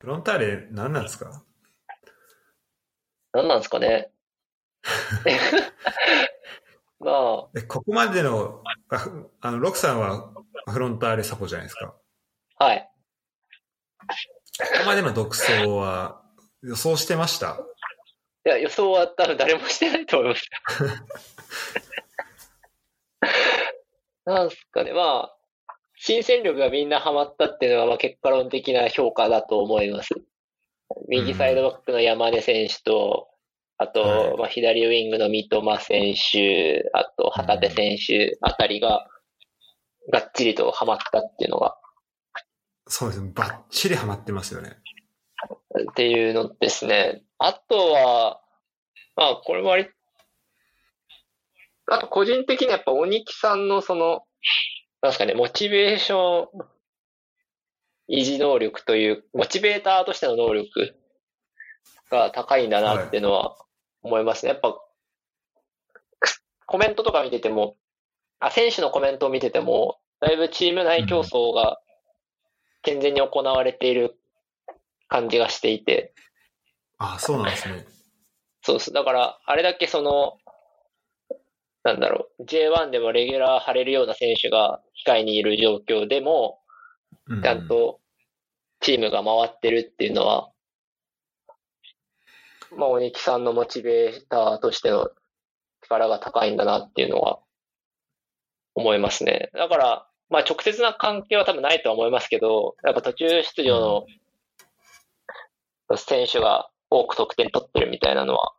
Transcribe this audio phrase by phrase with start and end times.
[0.00, 1.42] フロンターレ何なんですか？
[3.32, 4.10] 何なんですかね？
[7.00, 8.62] まあ、え、ここまでの、
[9.40, 10.32] あの、ロクさんは
[10.68, 11.94] フロンターレサポじゃないですか。
[12.58, 12.90] はい。
[14.58, 16.22] ここまでの独走は
[16.62, 17.58] 予想してました？
[18.46, 20.48] いや、予想は多分誰もしてないと思います。
[24.24, 25.37] なんすかね、まあ、
[26.00, 30.10] 新戦力がみんなハマったっていうのは、まあ、結果論的な評価だと思います。
[31.08, 33.28] 右サイドバックの山根選手と、
[33.78, 39.06] あと、はいまあ、左ウィングの三笘選手、あと、旗手選手あたりが、
[40.12, 41.76] がっちりとハマったっていうのが、
[42.88, 43.30] そうですね。
[43.34, 44.76] バッチリハマってますよね。
[45.90, 47.22] っていうのですね。
[47.38, 48.40] あとは、
[49.14, 49.90] まあ、これ割り、
[51.86, 54.22] あと個人的にやっぱ鬼木さんのその、
[55.00, 56.48] なんですかね、モチベーション
[58.08, 60.94] 維持能力という、モチベーターとしての能力
[62.10, 63.56] が高いんだなっていうのは
[64.02, 64.52] 思いますね。
[64.52, 64.76] やっぱ、
[66.66, 67.76] コメントとか見てても、
[68.40, 71.80] あ、選手のコメントを見てても、だいぶチーム内競争が
[72.82, 74.18] 健全に行われている
[75.08, 76.12] 感じがしていて、
[76.98, 77.86] ああ、そうなんですね。
[78.62, 78.92] そうです。
[78.92, 80.38] だから、あれだけその、
[81.88, 86.60] なんだろう、J1 でもレギュラー張れるような選手が控えにいる状況でも、
[87.26, 88.00] うちゃんと
[88.80, 90.50] チームが回ってるっていうのは、
[92.76, 95.10] まあ、鬼木さんのモチベーターとしての
[95.82, 97.38] 力が高いんだなっていうのは
[98.74, 99.48] 思いますね。
[99.54, 104.06] だから、まあ直接な関係は多分ないとは思いますけど、やっぱ途中出場
[105.88, 108.52] の選手が多く得点取ってるみたいなのは、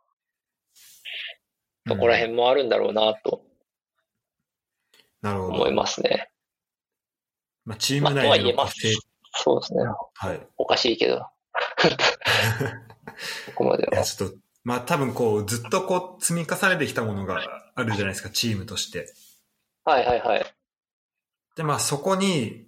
[1.90, 3.42] そこら辺もあるんだろうなと
[5.22, 5.54] なるほど。
[5.54, 6.30] 思いますね。
[7.64, 8.94] まあ、チーまあ、ム内での活性、、
[9.34, 9.80] そうですね。
[10.14, 10.40] はい。
[10.56, 11.18] おかしいけど。
[13.46, 14.04] ここまでいや、は。
[14.04, 17.40] ちょっと、まあ多分こう、ずっとこう、積み重ねてきたものが
[17.74, 19.12] あるじゃないですか、チームとして。
[19.84, 20.46] はいはいはい。
[21.56, 22.66] で、まあそこに、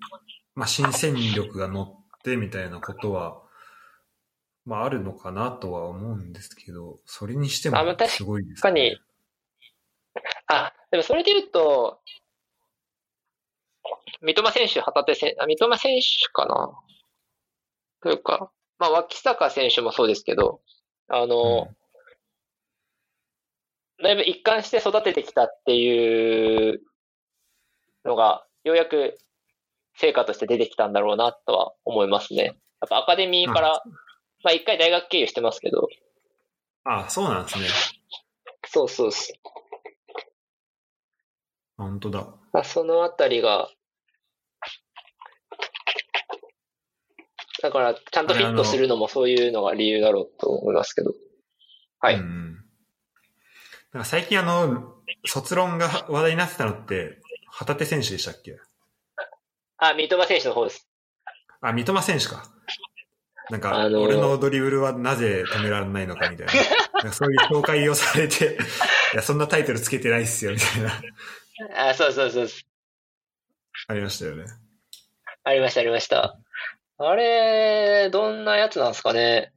[0.55, 3.41] まあ新戦力が乗ってみたいなことは、
[4.65, 7.77] まああるのかなとは思うんですけど、それにしても
[8.09, 9.01] すごいです確かに
[10.47, 12.01] あ、でもそれで言うと、
[14.21, 16.73] 三笘選手、旗手選手、あ三笘選手かな？
[18.03, 20.61] というか、まあ、脇坂選手もそうですけど、
[21.09, 21.69] あの、
[24.03, 26.83] だいぶ一貫して育ててきたっていう
[28.05, 29.17] のが、ようやく
[29.97, 32.45] 成果として出てきたんだろうなとは思いますね。
[32.45, 32.53] や
[32.87, 33.83] っぱアカデミーから、
[34.43, 35.89] まあ一回大学経由してますけど、
[36.85, 37.67] ああ、そうなんですね。
[38.67, 39.33] そうそうです。
[41.83, 42.27] あ本当だ。
[42.53, 43.69] まあ、そのあたりが、
[47.63, 51.13] だから、ちゃんとフィットするのもそういうのが理由だろうと思いますけど。
[52.01, 52.17] はい。
[52.17, 52.59] うん
[53.93, 54.95] か最近あの、
[55.27, 58.59] 卒論が話題になってたのって、旗手選手でしたっけ？
[59.77, 60.89] あ、三笘選手の方です。
[61.61, 62.51] あ、三笘選手か。
[63.51, 67.05] なんか、あのー俺のドリブルはなぜ止められないのかみたいな。
[67.05, 68.57] なそういう紹介をされて、
[69.13, 71.03] いや、そんなタイトルつけてないっすよ、みたいな、
[71.77, 72.47] あ、そうそうそう。
[73.89, 74.45] ありましたよね。
[75.45, 76.39] ありました、ありました。
[76.99, 79.53] あれ、どんなやつなんですかね？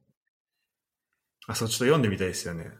[1.46, 2.70] あ、そう、ちょっと読んでみたいですよね。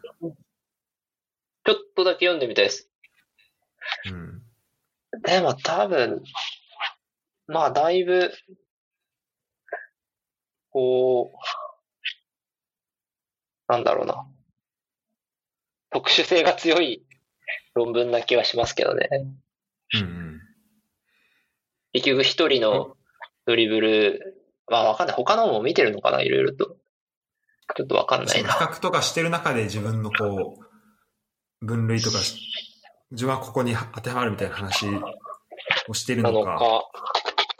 [1.64, 2.90] ちょっとだけ読んでみたいです。
[4.10, 4.42] うん。
[5.22, 6.22] でも多分、
[7.46, 8.32] まあ、だいぶ、
[10.70, 11.38] こう、
[13.68, 14.26] なんだろうな。
[15.90, 17.06] 特殊性が強い
[17.74, 19.08] 論文な気はしますけどね。
[19.94, 20.40] うんうん。
[21.92, 22.96] 結局一人の
[23.46, 25.16] ドリブル、まあわかんない。
[25.16, 26.76] 他のも見てるのかないろいろと。
[27.76, 28.52] ちょっとわかんないな。
[28.52, 30.58] 比較とかしてる中で自分のこ
[31.62, 32.40] う、分類とかし、
[33.10, 34.86] 自分はここに当てはまるみたいな話
[35.88, 36.84] をしてるなののか、か。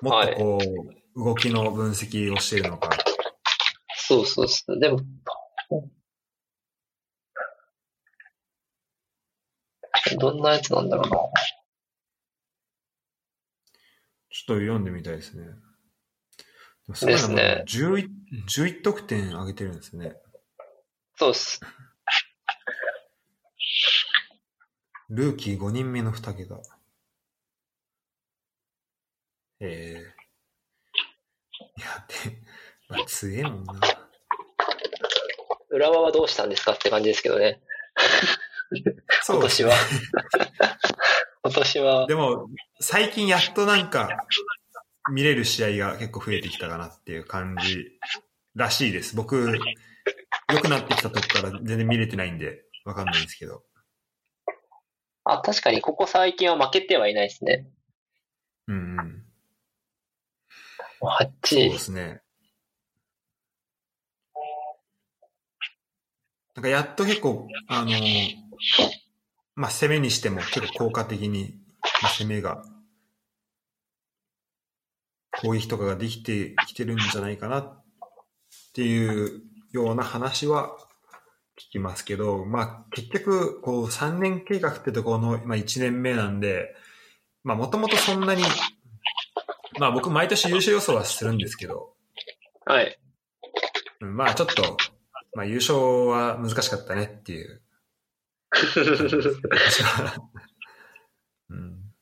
[0.02, 0.58] もっとこ
[1.16, 2.90] う、動きの分析をしてるのか。
[3.96, 4.78] そうそうそう。
[4.78, 5.00] でも、
[10.14, 11.18] どんなやつなんだろうな。
[14.30, 15.44] ちょっと読んでみたいですね。
[15.44, 15.52] で
[16.88, 18.08] もすごいなですねもう11、
[18.46, 20.14] 11得点上げてるんですね。
[21.16, 21.60] そうっす。
[25.08, 26.56] ルーキー5人目の2桁。
[29.60, 30.16] ええ
[31.78, 32.36] いや、で、
[32.88, 33.80] まあ、強えもんな。
[35.70, 37.62] 浦和はどうしたんですかって感じですけどね。
[39.28, 39.74] 今年は。
[41.44, 42.48] 今年は、でも、
[42.80, 44.08] 最近やっとなんか、
[45.12, 47.86] 見れる試合が結構増えてきたかなっていう感じ
[48.54, 49.14] らしいです。
[49.14, 49.56] 僕、
[50.52, 53.62] 良くなってきたとこから全然見れてないんで、わかんないんですけど。
[55.24, 57.66] あ、確かにここ最近は負けてはいないですね。
[58.68, 59.26] うんうん。
[61.00, 61.78] 8そう位で。
[61.78, 62.20] すね。
[66.54, 67.90] なんかやっと結構、あの
[69.54, 71.58] まあ、攻めにしても結構効果的に、
[72.02, 72.62] まあ、攻めが、
[75.42, 77.84] 攻撃とかができてきてるんじゃないかなっ
[78.74, 79.42] ていう
[79.72, 80.76] ような話は
[81.56, 86.74] 聞きますけど、まあ結局、こう3年計画ってところの、まあ、1年目なんで、
[87.44, 88.42] まあもともとそんなに、
[89.78, 91.94] まあ僕毎年優勝予想はするんですけど、
[92.64, 92.98] はい。
[94.00, 94.76] うんまあちょっと、
[95.34, 97.62] まあ優勝は難しかったねっていう。
[101.50, 101.92] うん、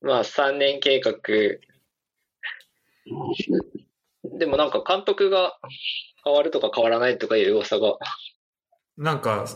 [0.00, 1.14] まあ、3年計画。
[4.38, 5.58] でもなんか監督が
[6.24, 7.98] 変わるとか変わらないとかいう噂が。
[8.96, 9.46] なんか、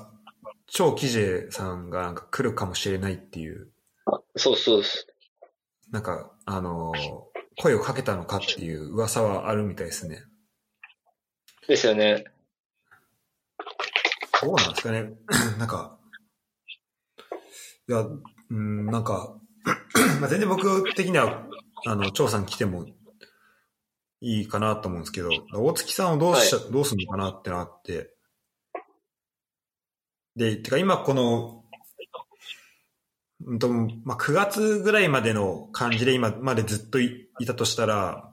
[0.66, 3.70] 超キジェさんがなんか来るかもしれないっていう、
[4.36, 5.06] そうそうです。
[5.90, 7.28] なんか、あのー
[7.58, 10.22] 声をかけたのかっていう噂はあるみたいですね。
[11.66, 12.24] ですよね。
[14.42, 15.12] どうなんですかね。
[15.58, 15.98] なんか、
[17.88, 18.06] いや、
[18.50, 19.38] うん、なんか、
[20.20, 21.46] まあ全然僕的には、
[21.86, 22.86] あの、張さん来ても
[24.20, 28.14] いいかなと思うんですけど、大月さんをどうし、どうするのかなってのあって、
[30.36, 31.64] で、てか今この、
[33.44, 33.68] うんと、
[34.04, 38.32] まあ、9月ぐらいまでの感じで今までずっといいたとしたら、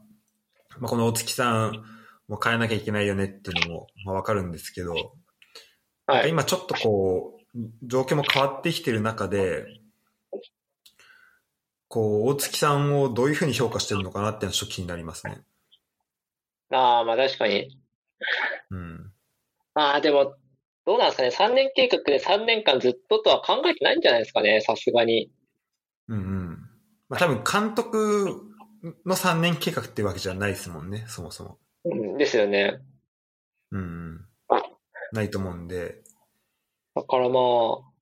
[0.80, 1.84] まあ、この大月さん
[2.28, 5.16] も変えなきゃいけないよねっていうのも、まあ、わかるんですけど、
[6.08, 6.30] はい。
[6.30, 9.66] 今ちょっとこう、状況も変わってきてる中で、
[11.88, 15.42] こう、大月さんをどういうふうに評価してるのかなっていうのはちょっと気になりますね。
[16.72, 17.80] ああ、まあ確かに。
[18.72, 19.12] うん。
[19.74, 20.36] まあでも、
[20.86, 21.54] どうなんですかね。
[21.54, 24.62] 3年計画で3年間ずっととは考えてないんじゃないですかね。
[24.62, 25.32] さすがに。
[26.08, 26.70] うんうん。
[27.10, 28.42] まあ多分監督
[29.06, 31.58] の3年計画っていうわけじゃないですもんね、そもそも。
[31.86, 32.80] うんですよね。
[33.72, 34.25] うんうん。
[35.16, 36.04] ないと思うんで、
[36.94, 37.96] だからまあ、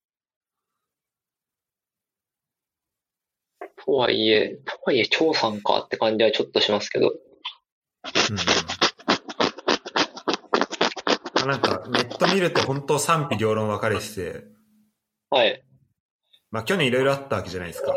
[3.85, 7.09] とはいえ、とはいえ、張さんかって感じはちょっとしますけど。
[7.09, 7.13] うん
[11.43, 14.45] あなんか、ネット見ると本当賛否両論分かれてて、
[15.29, 15.63] はい。
[16.51, 17.93] まあ去年いろいろあったわけじゃないですか。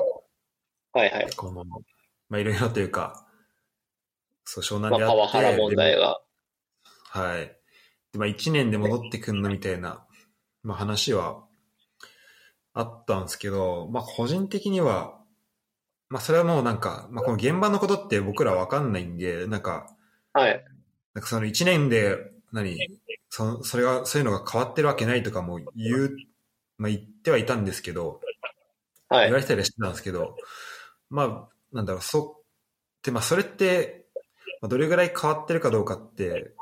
[0.93, 1.31] はいはい。
[1.37, 1.65] この、
[2.29, 3.27] まあいろいろというか、
[4.45, 6.21] そう、湘まあ、南であって、パワハラ問題が。
[7.11, 7.57] はい。
[8.13, 10.07] で、まあ一年で戻ってくんのみたいな、
[10.63, 11.45] まあ話は
[12.75, 15.19] あったんですけど、まあ個人的には、
[16.09, 19.87] まあそれはもうなんか、まあこの現場のことって僕らわかんないんで、なんか、
[20.33, 20.65] はい。
[21.15, 22.19] なんかその一年で、
[22.53, 22.77] 何、
[23.31, 26.17] そそれが、そういうのが変わってるわけないとかも言う、
[26.79, 28.21] まあ言ってはいたんですけど、
[29.09, 29.25] はい。
[29.27, 30.37] 言われてたりはしてたんですけど、
[31.11, 32.43] まあ、なんだろう、そ、
[33.03, 34.07] で、まあ、それって、
[34.61, 36.53] まあどれぐらい変わってるかどうかって、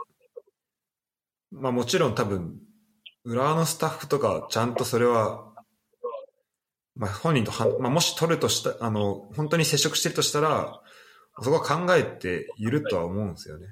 [1.55, 2.59] まあ、もちろん多分、
[3.25, 5.53] 裏のスタッフとか、ちゃんとそれは、
[6.97, 10.81] まあ、本人とは、まあ、もし取るとした、あの、本当に接触してるとしたら、
[11.41, 13.67] そこは考えているとは思うんですよね。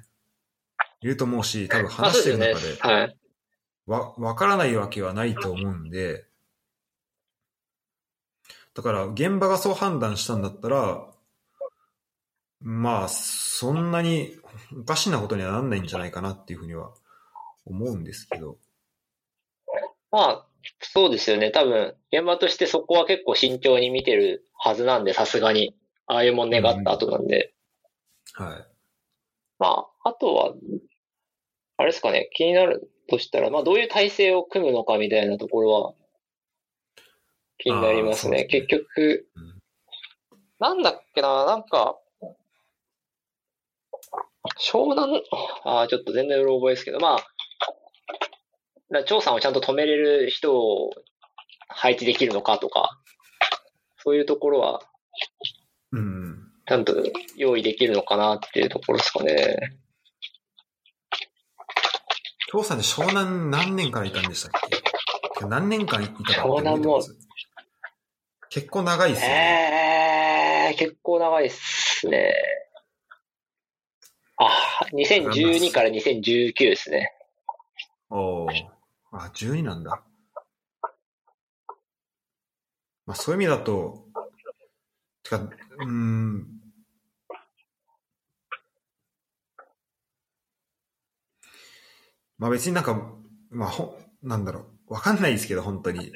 [1.01, 3.15] いると思うし、多分まあ話してる中で。
[3.85, 6.25] わ、わからないわけはないと思うんで、
[8.73, 11.05] だから現場がそう判断したんだったら、
[12.59, 14.37] まあ、そんなに
[14.79, 16.93] おかしなことにはなんないんじゃないかなっていうふうには
[17.65, 18.57] 思うんですけど。
[20.11, 20.47] まあ、
[20.79, 21.51] そうですよね。
[21.51, 25.75] 多分、現場としてそこは結構慎重に見てるはずなんで、さすがに。
[26.05, 27.53] ああいうもん願った後なんで。
[28.33, 28.67] はい。
[29.57, 29.67] ま
[30.03, 30.53] あ、あとは、
[31.77, 35.93] あれですかね、気になるとしたら、まあ、どういう体制を組むのかみたいなところは、
[37.57, 38.39] 気になりますね。
[38.39, 39.61] すね結局うん、
[40.59, 41.97] なんだっけな、なんか、
[44.59, 45.23] 湘南、
[45.63, 47.32] ああ、ちょっと全然うろ覚えですけど、まあ、
[48.91, 50.91] だ張さんをちゃんと止めれる人を
[51.67, 52.99] 配置できるのかとか、
[53.97, 54.81] そういうところは、
[55.91, 56.37] うん。
[56.65, 56.95] ちゃんと
[57.37, 59.57] 用意できるのかなっていうところですかね。
[62.51, 64.51] 京さんで湘南何年からいたんでしたっ
[65.39, 65.45] け？
[65.47, 67.01] 何年間いたか湘南も
[68.49, 70.69] 結構長いですよね。
[70.71, 72.35] えー、結構長いっすね。
[74.37, 77.11] あ、2012から2019ですね。
[78.15, 78.51] おー
[79.11, 80.01] あ、12なんだ。
[83.05, 84.07] まあそういう意味だと、
[85.23, 86.47] てか、うーん、
[92.37, 93.13] まあ別になんか、
[93.49, 96.11] まあほ、なんだろう、わかんないですけど、本当に。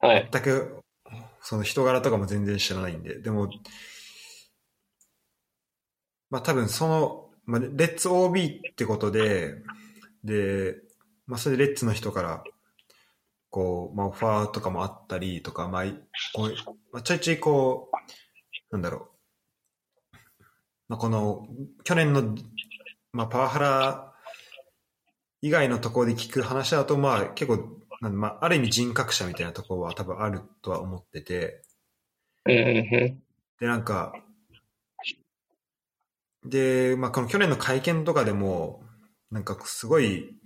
[0.00, 0.28] はい。
[0.32, 0.80] 全く、
[1.42, 3.20] その人柄とかも全然知らないんで。
[3.20, 3.50] でも、
[6.30, 9.54] まあ多分その、まあ、レッツ OB ってことで、
[10.24, 10.81] で、
[11.26, 12.44] まあそれでレッツの人から、
[13.50, 15.84] こう、まあオファーとかもあったりとか、まあ、
[16.34, 16.54] こう
[16.92, 17.96] まあ、ちょいちょいこう、
[18.72, 19.08] なんだろ
[20.12, 20.16] う。
[20.88, 21.46] まあこの、
[21.84, 22.34] 去年の、
[23.12, 24.14] まあパワハラ
[25.42, 31.62] 以外のところで聞く話だと、まあ結構、まあ、ある意味人格者みたいなところは多分あるとは思ってて。
[33.60, 34.12] で、なんか、
[36.44, 38.82] で、まあ、この去年の会見とかでも、
[39.30, 40.36] なんかすごい、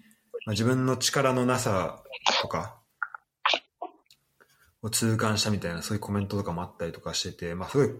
[0.46, 2.04] まあ、自分の力のなさ
[2.40, 2.80] とか、
[4.80, 7.96] を痛感したみたいな、そういうコメントとかもあったりとかしてて、まあ、すごい、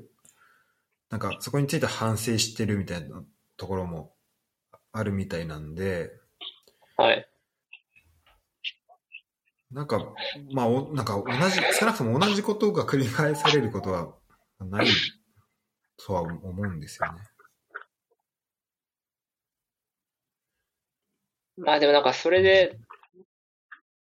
[1.11, 3.23] なんかそこについて反省してるみたいな
[3.57, 4.15] ところも
[4.93, 6.13] あるみたいなんで、
[6.97, 7.29] はい。
[9.73, 9.99] なんか、
[10.53, 14.15] まあ、おなんか同じ、少なくとも同じことが繰り返されることは
[14.61, 14.87] ない
[15.97, 17.23] とは思うんですよね。
[21.59, 22.79] まあでもなんかそれで、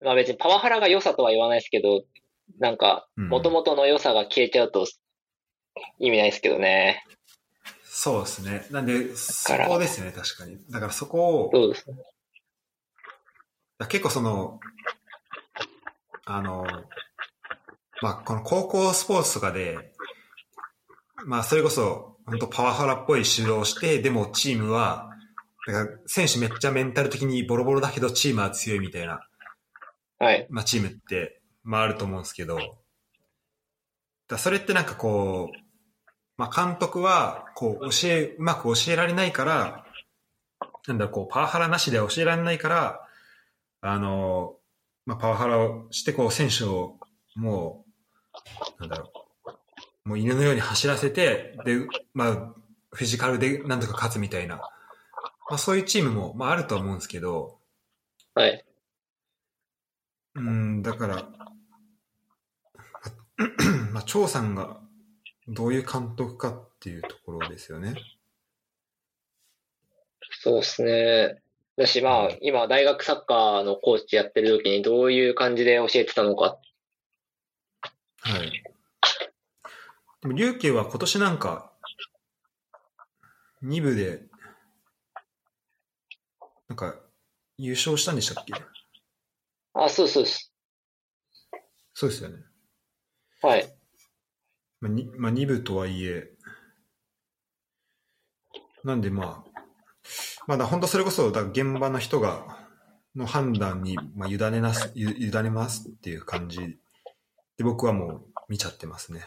[0.02, 2.04] まあ別にパワハラが良さとは言わないですけど、
[2.60, 4.86] なんかうん元々の良さが消えちゃうと
[6.00, 7.04] 意味ないですけどね。
[7.84, 8.68] そうですね。
[8.70, 10.60] なんで、そこですね、確かに。
[10.70, 11.96] だからそこを、そうですね。
[13.90, 14.60] 結構その、
[16.26, 16.66] あの、
[18.02, 19.94] まあ、この高校スポーツとかで、
[21.26, 25.17] まあ、それこそ、本当パワハラっぽい指導をして、でもチームは、
[26.06, 29.20] 選手めっちゃメンタル的にボロボロだけどチームは強いみたいな、
[30.20, 30.48] はい。
[30.50, 32.58] まあ、チームって、まあ、あると思うんですけど、
[34.28, 35.58] だそれってなんかこう、
[36.38, 39.86] まあ、監督は、こう、教え、うまく教えられないから、
[40.88, 43.02] なんだろう、こう、パワハラなしで教えられないから、
[43.82, 44.56] あの、
[45.06, 46.98] まあ、パワハラをして、こう、選手を、
[47.36, 47.86] も
[48.78, 49.12] う、なんだろ
[50.06, 52.54] う、もう犬のように走らせて、で、まあ、
[52.92, 54.62] フィジカルでなんとか勝つみたいな、
[55.50, 57.60] まあ、そういうチームも、まあ、あるとは思うんですけど、
[58.34, 58.66] はい。
[60.36, 61.30] うん、だから、
[63.92, 64.80] まあ、張さんが
[65.48, 67.96] どういう監督かっていうところですよね。
[70.42, 71.42] そうですね。
[71.78, 76.58] だしまあ今大学サッカーのコーチやってる時にどういう感じで教えてたのか。
[78.22, 78.64] はい。
[80.22, 81.72] でも、龍慶は今年なんか、
[83.64, 84.24] 2部で、
[86.68, 86.96] なんか、
[87.58, 88.54] 優勝したんでしたっけ？
[89.74, 90.52] あ、そうそうです。
[91.94, 92.38] そうですよね。
[93.42, 93.74] はい。
[94.80, 96.30] まあ、にまあ、2部とはいえ、
[98.84, 99.52] なんでまあ、
[100.46, 102.68] まだ本当それこそ、だ現場の人が、
[103.16, 106.60] の判断に、まあ、委ねなす、ゆ委ねますっていう感じ
[107.58, 109.26] で、僕はもう見ちゃってますね。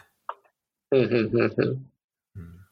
[0.91, 1.91] うん、うん、うん、うん。
[2.35, 2.67] うん、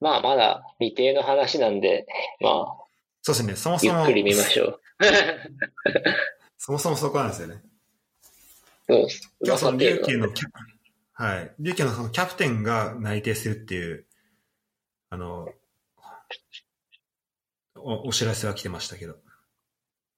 [0.00, 2.06] まあまだ未定の話なんで、
[2.40, 2.87] まあ
[3.22, 4.80] そうですね、そもそも、ゆっくり見ましょう。
[6.56, 7.62] そもそもそこなんですよね。
[8.88, 9.34] そうです。
[9.44, 10.48] 今日その琉球のキャ、
[11.12, 11.54] はい。
[11.58, 14.06] 琉球のそのキャプテンが内定するっていう、
[15.10, 15.48] あの、
[17.76, 19.16] おお知らせは来てましたけど。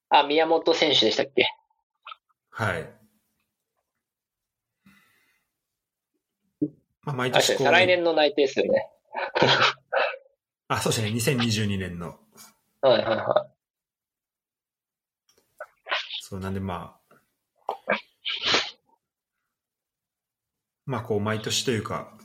[0.09, 1.47] あ、宮本選手でしたっけ？
[2.50, 2.92] はい。
[7.02, 8.88] まあ、毎あ、年こう、再来年の内定ですよね。
[10.69, 12.19] あ、そうですね、2022年の。
[12.82, 13.60] はいはいはい
[16.30, 17.14] そうなんでまあ、
[20.87, 22.16] まあこう毎年というか、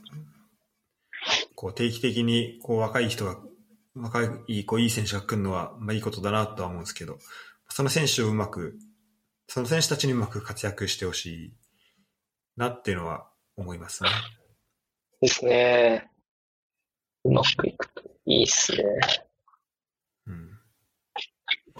[1.56, 3.36] こう定期的にこう若い人が、
[3.96, 7.18] 若いこういい選手が来るのはまあいいことだなとは思うんですけど、
[7.68, 8.78] その選手をうまく、
[9.48, 11.56] その選手たちにうまく活躍してほしい
[12.56, 14.10] なっていうのは思いますね。
[15.20, 16.08] ですね。
[17.24, 18.84] うまくいくといいっすね。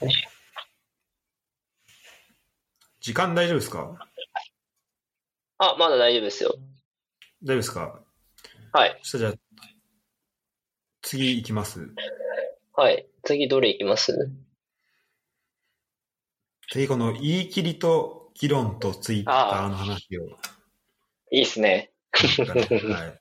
[0.03, 0.09] うん。
[3.01, 4.09] 時間大丈夫ですか？
[5.59, 6.55] あ、まだ大丈夫ですよ。
[7.43, 8.03] 大丈夫ですか？
[8.73, 8.99] はい。
[9.03, 9.69] そしたらじゃあ、
[11.03, 11.89] 次行きます。
[12.75, 13.07] はい。
[13.23, 14.31] 次どれいきます？
[16.71, 20.27] 次この言い切りと議論とツイッターの話を。
[21.31, 21.93] いいっすね。
[22.13, 23.21] はい。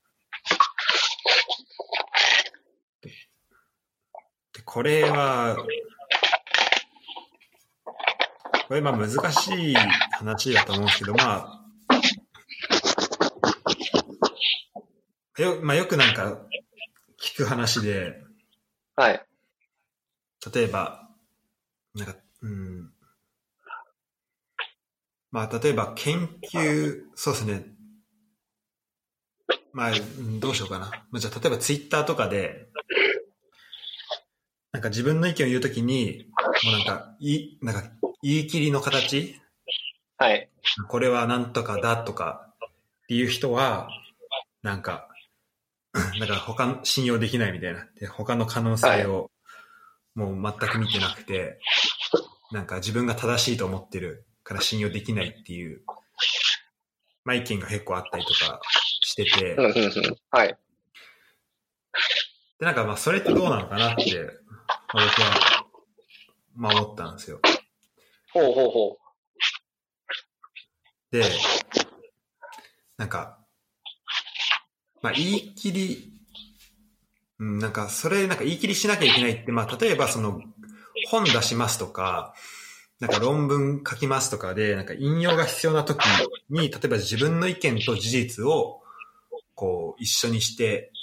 [4.66, 5.56] これは、
[8.68, 11.62] これまあ難しい話だと思うんですけど、ま
[15.38, 16.42] あ、よ,、まあ、よくなんか
[17.22, 18.22] 聞く話で、
[18.96, 19.26] はい。
[20.54, 21.10] 例えば、
[21.94, 22.92] なんか、うん。
[25.32, 27.66] まあ、例えば研究、そうですね。
[29.74, 30.86] まあ、うんどうしようかな。
[31.12, 32.70] まあじゃあ、例えばツイッターとかで、
[34.76, 36.28] なんか自分の意見を言うときに、
[36.66, 37.84] もうなんか、いい、なんか、
[38.22, 39.40] 言い切りの形？
[40.18, 40.50] はい。
[40.90, 43.88] これはなんとかだとかっていう人は、
[44.64, 45.08] なんか、
[46.20, 47.88] なんか他の信用できないみたいな。
[48.02, 49.32] で、他の可能性を
[50.14, 51.58] もう全く見てなくて、
[52.52, 55.86] なんか自分が正しいと思ってるから信用できないっていう、
[57.24, 58.60] まあ意見が結構あったりとか
[59.00, 60.18] しててうん、、うん、うん。
[60.32, 60.58] はい。
[62.60, 64.45] で、なんかまあそれってどうなのかなって、まあ
[64.96, 65.66] 僕は、
[66.56, 67.42] まあ思ったんですよ。
[68.32, 68.98] ほうほうほ
[71.12, 71.24] で、
[72.98, 73.40] なんか、
[75.02, 76.14] まあ、言い切り、
[77.40, 80.42] うん、なんか、それ、なんか言い切りしなきゃいけないって、まあ、例えばその、
[81.10, 82.34] 本出しますとか、
[83.02, 86.06] なんか論文書きますとかで、なんか引用が必要な時
[86.50, 88.82] に、例えば自分の意見と事実を、
[89.56, 90.94] こう、一緒にして、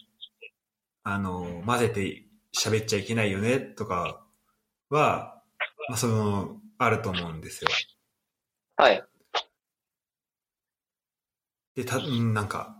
[1.04, 2.24] あの、混ぜて
[2.56, 4.24] 喋っちゃいけないよね、とか
[4.90, 5.42] は、
[5.88, 7.70] まあ、その、あると思うんですよ。
[8.78, 8.82] う。
[8.82, 9.04] はい。
[11.74, 12.76] で、た、うんなんか、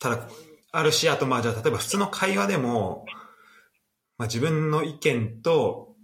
[0.00, 0.28] ただ、
[0.72, 3.04] あるし、あとまあじゃあ例えば普通の会話でも、
[4.18, 5.94] まあ自分の意見と、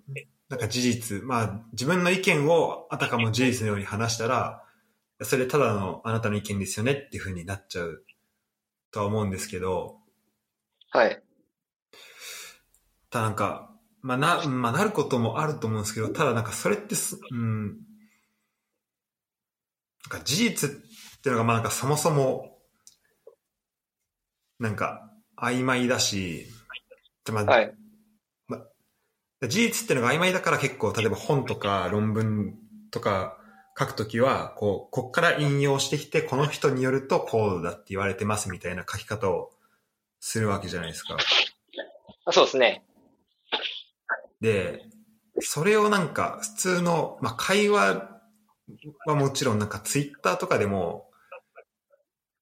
[0.49, 4.65] なんか事実、まあ自分の意見をあたかも事実のように話したら、
[5.23, 8.05] それただのあなたの意見ですよねっていう風になっちゃう
[8.91, 9.99] とは思うんですけど、
[10.91, 11.23] はい。
[13.11, 13.71] ただなんか、
[14.03, 17.77] まあな、まあなることもあると思うんですけど、ただなんかそれってす、うん、なん
[20.09, 20.73] か事実っ
[21.21, 22.59] ていうのがまあなんかそもそも、
[24.59, 26.47] なんか曖昧だし、
[27.25, 27.75] でまあはい。
[29.49, 32.55] 事実っていうのが曖昧だから結構、例えば本とか論文
[32.91, 33.39] とか
[33.79, 39.51] 書くときは、こう、こっから引用してきて、この人によるとこうだって言われてますみたいな書き方を
[40.21, 41.17] するわけじゃないですか。
[42.27, 42.85] あそうですね。
[44.41, 44.83] で、
[45.41, 48.11] それをなんか普通の、まあ、会話
[49.07, 51.11] はもちろんなんかツイッターとかでも、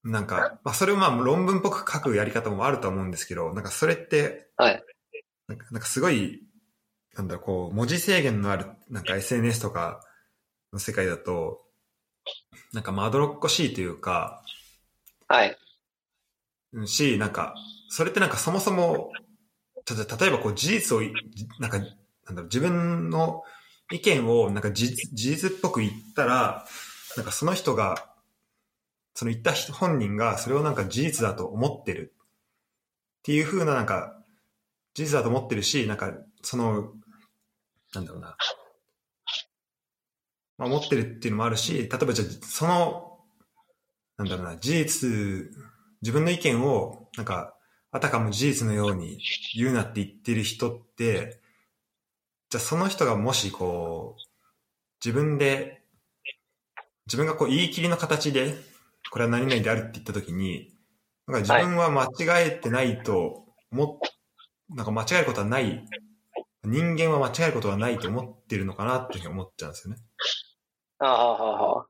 [0.03, 4.83] なんか、まあ、それをまあ論文っぽく書くやり方もあると思うんですけど、なんかそれって、はい。
[5.47, 6.41] なんかなんかすごい、
[7.15, 10.01] なんだろう、こう、文字制限のある、なんか SNS とか
[10.71, 11.61] の世界だと、
[12.71, 14.43] なんかまどろっこしいというか、
[15.27, 15.57] はい。
[16.73, 17.55] うんし、なんか、
[17.89, 19.11] それってなんかそもそも、
[19.95, 21.01] た例えばこう事実を、
[21.59, 21.93] なんか、なんだ
[22.35, 23.43] ろう、自分の
[23.91, 26.65] 意見をなんか事実っぽく言ったら、
[27.17, 28.09] なんかその人が、
[29.15, 32.13] その言った本人がそれをなんか事実だと思ってる
[33.19, 34.15] っていう風ななんか、
[34.93, 36.93] 事実だと思ってるし、なんか、その、
[37.93, 38.37] なんだろうな。
[40.57, 43.19] まあ、思ってるっていうのもあるし、例えばじゃ、その、
[44.17, 45.09] なんだろうな、事実、
[46.01, 47.55] 自分の意見を、なんか、
[47.91, 49.19] あたかも事実のように
[49.55, 51.39] 言うなって言ってる人って、
[52.49, 54.21] じゃあその人がもしこう、
[55.03, 55.83] 自分で、
[57.07, 58.55] 自分がこう言い切りの形で、
[59.11, 60.71] これは何々であるって言ったときに、
[61.27, 64.09] なんか自分は間違えてないと思っ、
[64.75, 65.83] なんか間違えることはない、
[66.63, 70.01] 人間は間違えることはないと思ってるのかなっていうふうに思っちゃうんですよね。
[70.99, 71.87] ああ、はあ、はあ。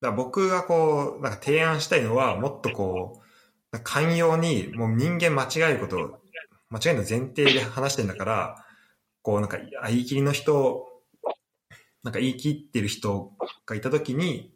[0.00, 3.23] だから僕がこう、なんか提案したいのは、もっとこう、
[3.80, 6.20] 寛容に、もう人間間違えること、
[6.70, 8.64] 間違いの前提で話してんだから、
[9.22, 9.58] こうなんか、
[9.88, 10.88] 言い切りの人、
[12.02, 13.32] なんか言い切ってる人
[13.66, 14.52] がいたときに、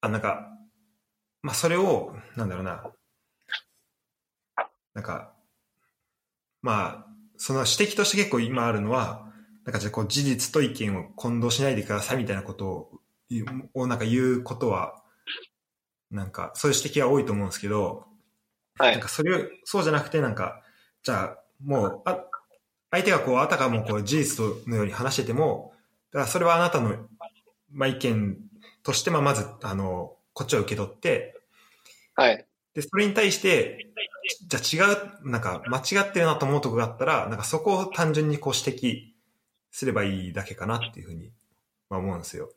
[0.00, 0.52] あ、なんか、
[1.42, 2.90] まあそれを、なんだろうな、
[4.94, 5.32] なんか、
[6.62, 9.26] まあ、その指摘として結構今あるのは、
[9.64, 13.00] なんかじゃこう事実と意見を混同しないでくださいみたいなことを、
[13.74, 15.02] をなんか言うことは、
[16.10, 18.06] なんかそういう指摘が多いと思うんですけど、
[18.78, 18.92] はい。
[18.92, 20.62] なんかそれを、そうじゃなくてなんか、
[21.02, 22.24] じゃあもう、あ
[22.90, 25.72] 相手がこう、あたかもこう事実のように話してても、
[26.12, 27.08] だからそれはあなたの、
[27.72, 28.38] まあ、意見
[28.82, 31.40] として、まあまず、あの、こっちを受け取って、
[32.14, 32.46] はい。
[32.74, 33.86] で、それに対して、
[34.46, 34.92] じゃあ違
[35.24, 39.02] う、なんか間違ってるなと思うとこがあったら、なんかそこを単純にこう指摘
[39.70, 41.30] すればいいだけかなっていうふうに、
[41.90, 42.50] まあ、思うんですよ。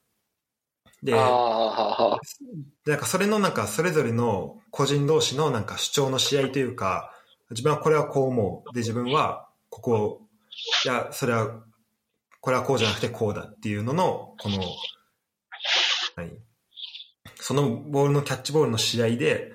[1.04, 7.12] で、なんかそれのなんかそれぞれの個人同士のなんか主張の試合というか、
[7.52, 8.74] 自分はこれはこう思う。
[8.74, 10.22] で、自分はここ、
[10.86, 11.64] いや、それは、
[12.42, 14.60] これはこうじゃなくてこうだっていうのの、この、
[16.16, 16.32] 何
[17.36, 19.54] そのボールのキャッチボールの試合で、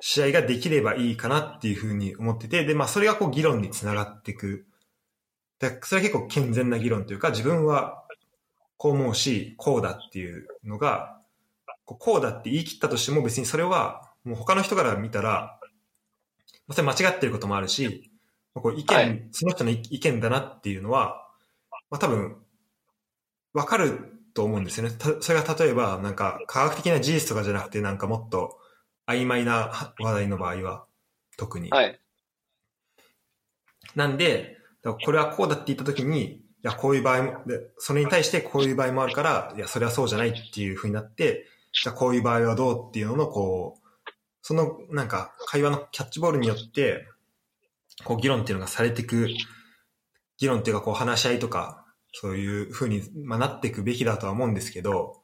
[0.00, 4.66] 試合ができればいいかなっていうふうに思ってて、で、まあそれがこう議論につながっていく。
[5.60, 8.04] でそれは結構健全な議論というか、自分は
[8.78, 11.20] こう思うし、こうだっていうのが、
[11.84, 15.58] こうだって言い切ったとしても別にそれは、もう他の人から見たら、
[16.70, 18.10] それ間違ってることもあるし、
[18.54, 21.28] こう意見、はい、その人の意見だなっていうのは、
[21.90, 22.36] まあ多分、
[23.52, 24.94] わかると思うんですよね。
[25.20, 28.58] それが例えば、なんか科学的な事実とかじゃなくて、なんかもっと
[29.06, 30.86] 曖昧な話題の場合は、
[31.36, 31.70] 特に。
[31.70, 32.00] はい。
[33.96, 34.58] なんで、
[35.04, 43.88] これはこうだって言ったときに、いや、こういう場合も、で、それに対してこういう場合もあるから、いや、それはそうじゃないっていうふうになって、じゃあこういう場合はどうっていうのの、こう、
[44.42, 47.06] そのなんか会話のキャッチボールによって、
[48.04, 49.28] こう議論っていうのがされていく、
[50.38, 55.20] 議論っていうかこう話し合いとか、そういうふうに、まあ、なっていくべきだとは思うんですけど、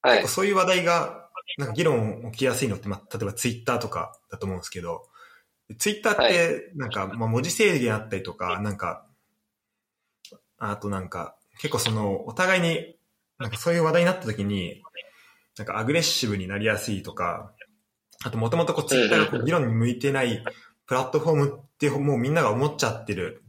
[0.00, 5.02] はい、そういう話題が、なんか議論起きやすいのって、まあ、例えばツイッターとかだと思うんですけど、
[5.78, 9.06] ツイッターって、なんか、まあ、文字制限あったりとか、なんか、
[10.70, 12.96] あとなんか、結構その、お互いに、
[13.38, 14.82] なんかそういう話題になった時に、
[15.56, 17.52] なんかアグレッシブになりやすいとか、
[18.24, 20.42] あともともとこうツイッターがこう議論に向いてない
[20.86, 23.44] プラットフォームってもうみんなが思っちゃってる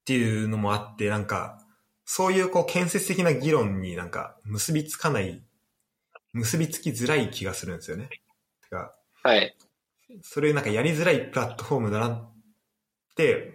[0.00, 1.58] っていうのもあって、なんか、
[2.04, 5.42] そういうこう建設的な議論になんか結びつかない、
[6.32, 8.08] 結びつきづらい気がするんですよね。
[8.62, 9.56] てかはい。
[10.22, 12.39] それなんかやりづらいプラットフォームだなって、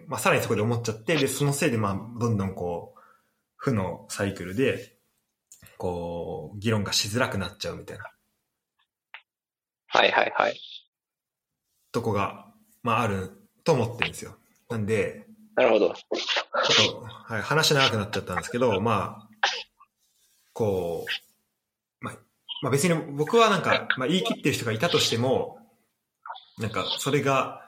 [0.08, 3.00] まあさらにそこで思っちゃって、で、そのせいでまあどんどんこう、
[3.56, 4.96] 負のサイクルで、
[5.78, 8.04] こう、議論がしづらくなっちゃうみたいな。
[9.88, 10.60] はいはいはい。
[11.92, 12.46] とこが、
[12.82, 13.30] まあある
[13.64, 14.36] と思ってるんですよ。
[14.68, 15.26] なんで、
[15.56, 15.94] なるほど。
[15.94, 19.28] ちょっと、はい、話長くなっちゃったんですけど、まあ、
[20.52, 21.06] こ
[22.00, 22.14] う、まあ、
[22.62, 25.58] まあ別に僕はなんか、まあ言い切ってる人がいたとしても、
[26.58, 27.65] なんかそれが、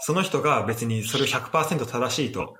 [0.00, 2.56] その人が別にそれを100%正しいと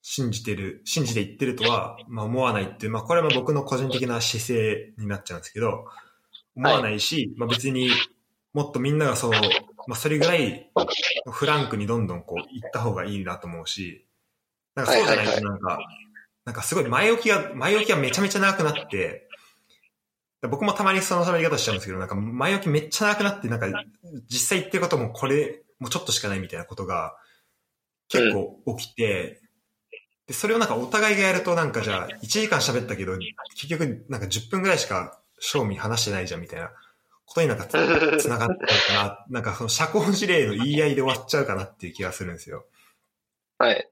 [0.00, 5.86] 信じてる、信じて言ってるとは、まあ思わないっていう、まあこれは僕の個人的な姿勢になっちゃうんですけど、
[6.56, 7.90] 思わないし、はい、まあ別に
[8.52, 10.70] もっとみんながそう、まあそれぐらい
[11.30, 14.06] フランクにどんどんこう行った方がいいなと思うし、
[14.74, 15.78] なんかそうじゃないとなんか、
[16.44, 19.28] なんかすごい前置きが、前置きがめちゃめちゃ長くなって、
[20.50, 23.66] 僕もたまにその喋り方しちゃうんですけど、なんか前置きめっちゃ長くなって、なんか
[24.28, 27.16] 実際言ってることもこれ、もうちょっとしかないみたいなことが
[28.08, 29.40] 結構起きて、
[30.28, 36.70] で、それをなんかお互いがやるとなんかじゃあ1時間喋ったけど、結局なんか10分ぐらいしか正味話してないじゃんみたいな
[37.26, 37.74] ことになんかつ
[38.30, 39.26] ながってるかな。
[39.28, 42.64] なんかその社交辞令の言い合いで終わっちゃうかなっていう気がするんですよ。
[43.58, 43.90] はい。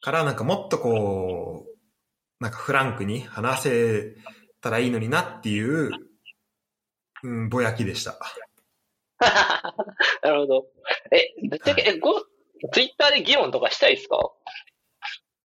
[0.00, 4.16] からなんかもっとこう、なんかフランクに話せ
[4.60, 5.90] たらいいのになっていう、
[7.22, 8.18] うん、ぼやきでした。
[10.22, 10.66] なるほど。
[11.12, 12.20] え、ぶっちゃけ、はい、え、ご、
[12.72, 14.16] ツイッターで議論とかしたいですか？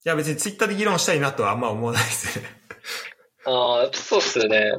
[0.05, 2.45] いや別にツイッターで議論したいなとはあんま思わないですね。
[3.45, 4.73] ああ、そうっすね。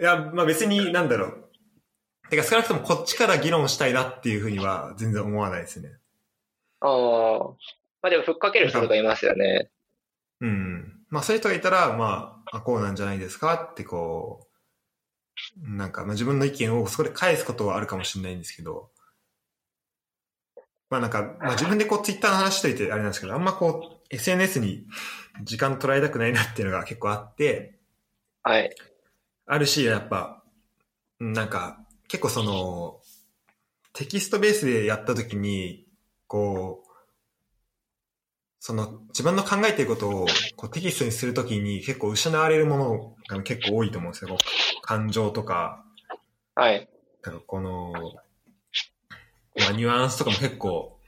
[0.00, 1.50] いや、まあ別になんだろう。
[2.30, 5.90] てか少なくともこっちから議論したいなっていうふうには全然思わないですね。
[6.80, 7.38] ああ。
[8.02, 9.70] まあでも、ふっかける人とかいますよね。
[10.40, 11.00] うん。
[11.10, 14.43] まあ、そういう人がいたら、まあ、あこうなんじゃないですかってこう、
[15.56, 18.90] なんか、まあ、自分の意見をそこで返すことはあるかもしれないんですけど、
[20.90, 24.86] まあなんか、まあ自分でこうツイッターの話しといてあれなんですけど、あんまこう SNS に
[25.42, 27.78] 時間取られたくないなっていうのが結構あって、
[28.42, 28.70] はい。
[29.46, 30.42] あるし、やっぱ、
[31.18, 33.00] なんか、結構その、
[33.92, 35.86] テキストベースでやったときに、
[36.26, 36.94] こう、
[38.66, 44.38] その自分の考えていることをこうテキストにするときに結構失われるものが結構多いと思うんですよ。
[44.84, 45.82] 感情とか、
[46.54, 46.88] はい。
[47.22, 47.92] なんかこの、
[49.58, 51.00] まあ、ニュアンスとかも結構、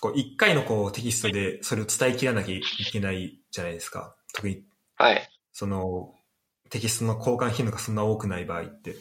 [0.00, 2.62] こう一回のこうテキストでそれを伝えきらなきゃい
[2.92, 4.14] けないじゃないですか。
[4.34, 4.64] 特に、
[4.96, 5.30] はい。
[5.52, 6.14] その、
[6.68, 8.96] テキストの交換頻度がそんな多くない場合って。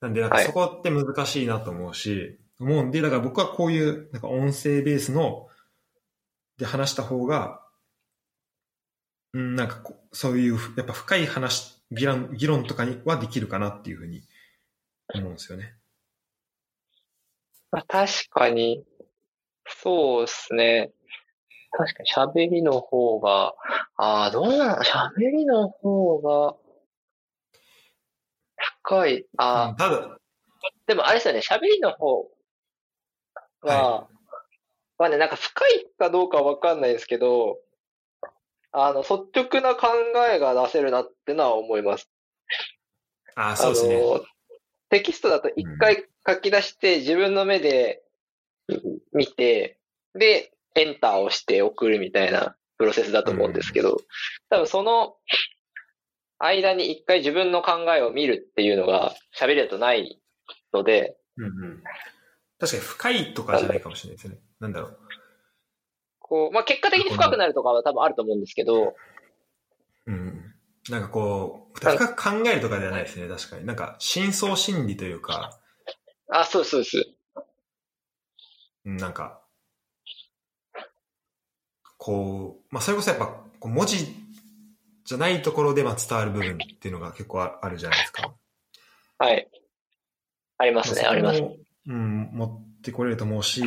[0.00, 5.48] なんで、なんかそこって難しいなと思うし、はい、思うんで、だから僕はこういう、なんか音声ベースの
[6.58, 7.62] で話した方が、
[9.32, 14.22] うん、なんかそういう、やっぱ深い話、議論、議論とかにはできるかなっていうふうに
[15.14, 15.74] 思うんですよね。
[17.70, 18.84] まあ、確かに、
[19.66, 20.92] そうですね。
[21.70, 23.54] 確かに喋りの方が、
[23.96, 26.56] ああ、どうなの喋りの方が、
[28.84, 29.26] 深い。
[29.38, 30.18] ああ、うん、ただ、
[30.86, 32.30] でもあれですよね、喋りの方
[33.62, 34.08] は、
[34.98, 37.58] まあね、なんか深いかどうかわかんないですけど、
[38.72, 39.88] あの、率直な考
[40.32, 42.10] えが出せるなってのは思います。
[43.36, 44.00] ああ、そうですね。
[44.90, 48.02] テキストだと一回書き出して、自分の目で
[49.12, 49.78] 見て、
[50.14, 53.98] で、エンターをして送るみたいなプロセスだと思うんですけど、
[54.50, 55.16] 多分その
[56.38, 60.20] 間に一回自分の考えを見るっていうのが喋りだとない
[60.72, 61.82] ので、うんうん。
[62.58, 64.38] 確かに深いとかじゃないかもしれないですね。
[64.60, 64.98] なんだろう。
[66.32, 68.94] こう、まあ、結果的に深くなるとかは多分あると思うんですけど、
[70.06, 70.54] うん。
[70.88, 73.66] なんかこう、深く考えるとかではないですね、確かに。
[73.66, 75.60] なんか、深層心理というか、
[76.30, 77.06] あ、そうそうです。
[78.86, 79.42] うんなんか、
[81.98, 84.06] こう、まあ、それこそやっぱ、こう文字
[85.04, 88.32] じゃないところでまあ伝わる部分っていうのが結構ああるじゃないですか。
[89.18, 89.50] はい。
[90.56, 91.42] ありますね、まあります。
[91.42, 93.62] うん、持ってこれると思うし、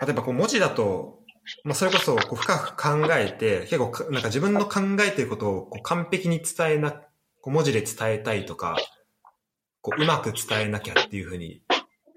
[0.00, 1.20] 例えばこう文字だと、
[1.64, 7.06] まあ、それこそこう深く考えて、結構かなんか自分の考えていることをこう完璧に伝えな、こ
[7.46, 8.76] う文字で伝えたいとか、
[9.82, 11.62] こううまく伝えなきゃっていうふうに、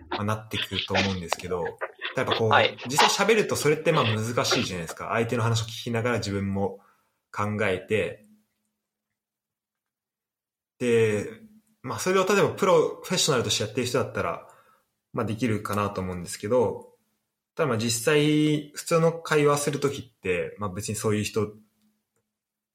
[0.10, 1.66] まあ、なってくると思うんですけど、
[2.16, 5.10] やっぱこう、はい実際喋るとそれってまあ難しいじゃないですか。
[5.10, 6.80] 相手の話を聞きながら自分も
[7.32, 8.26] 考えて、
[10.80, 11.28] で、
[11.82, 14.48] まあそれを例えばプロフェッショナルとしてやってる人だったら、
[15.12, 16.93] まあできるかなと思うんですけど、
[17.56, 21.52] ただまあ実際普通の会話するときって、まあ別にそういう人、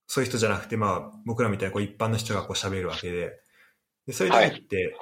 [0.06, 3.32] そういう人じゃなくてまあ僕らみたいなこう一般の人がこう喋るわけで、
[4.06, 4.96] でそういう時って、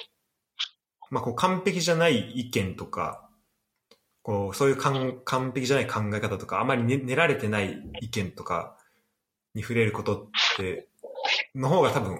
[1.10, 3.28] まあこう完璧じゃない意見とか、
[4.22, 8.76] こうそういう完完璧じゃない考え方とか、あまり練練られてない意見とか
[9.54, 10.88] に触れることって、
[11.54, 12.18] の方が多分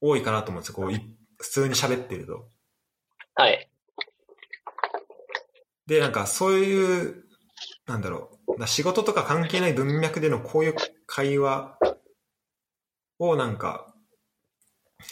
[0.00, 0.74] 多いかなと思うんですよ。
[0.74, 0.90] こう
[1.38, 2.48] 普通に喋ってると。
[3.34, 3.68] はい。
[5.86, 7.24] で、なんかそういう、
[7.86, 10.74] なんだろう、な仕事とか関係ない文脈でのこういう
[11.06, 11.78] 会話
[13.18, 13.94] をなんか、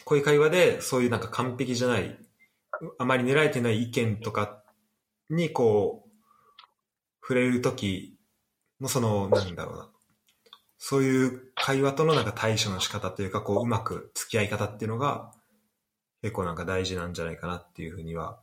[0.05, 2.19] こういう会話でそういうなんか完璧じゃない、
[2.99, 4.63] あまり練られてない意見とか
[5.29, 6.11] にこう、
[7.23, 8.19] 触れるとき
[8.81, 9.91] のその、なんだろうな、
[10.79, 15.33] そういう会話とのなんか対処の仕方というか、こう、うまく付き合い方っていうのが、
[16.23, 18.41] 結構なんか大事なんじゃないかなっていうふうには、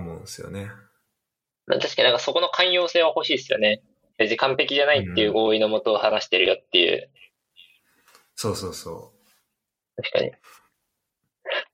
[0.00, 0.70] 思うんですよね。
[1.66, 3.82] まあ確かになんかそこの寛容性は欲しいですよね。
[4.18, 7.10] 別に完璧じゃないっていう合意のもとを話してるよっていう。
[8.34, 9.12] そうそうそ
[9.96, 10.30] 確かに。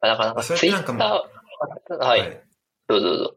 [0.00, 1.98] まあなかなかそれっツイッタてなんかー、う。
[1.98, 2.42] はい。
[2.88, 3.36] どうぞどうぞ。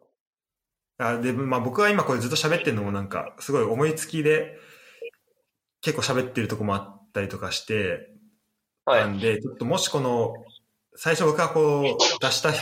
[0.97, 4.57] あで、まあ僕は今これずっと喋ってるのもなんか、すごい思いつきで、
[5.81, 8.09] 結構喋ってるとこもあったりとかして、
[8.85, 10.33] はいなんで、ちょっともしこの、
[10.95, 12.53] 最初僕がこう出した、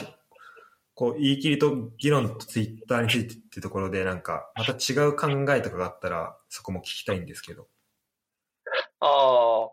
[0.96, 7.68] こう言い切りと議論とツイッターについてっていうところでなんか、また違う考えとかがあったら、そこも聞きたいんですけど。
[9.00, 9.72] ああ。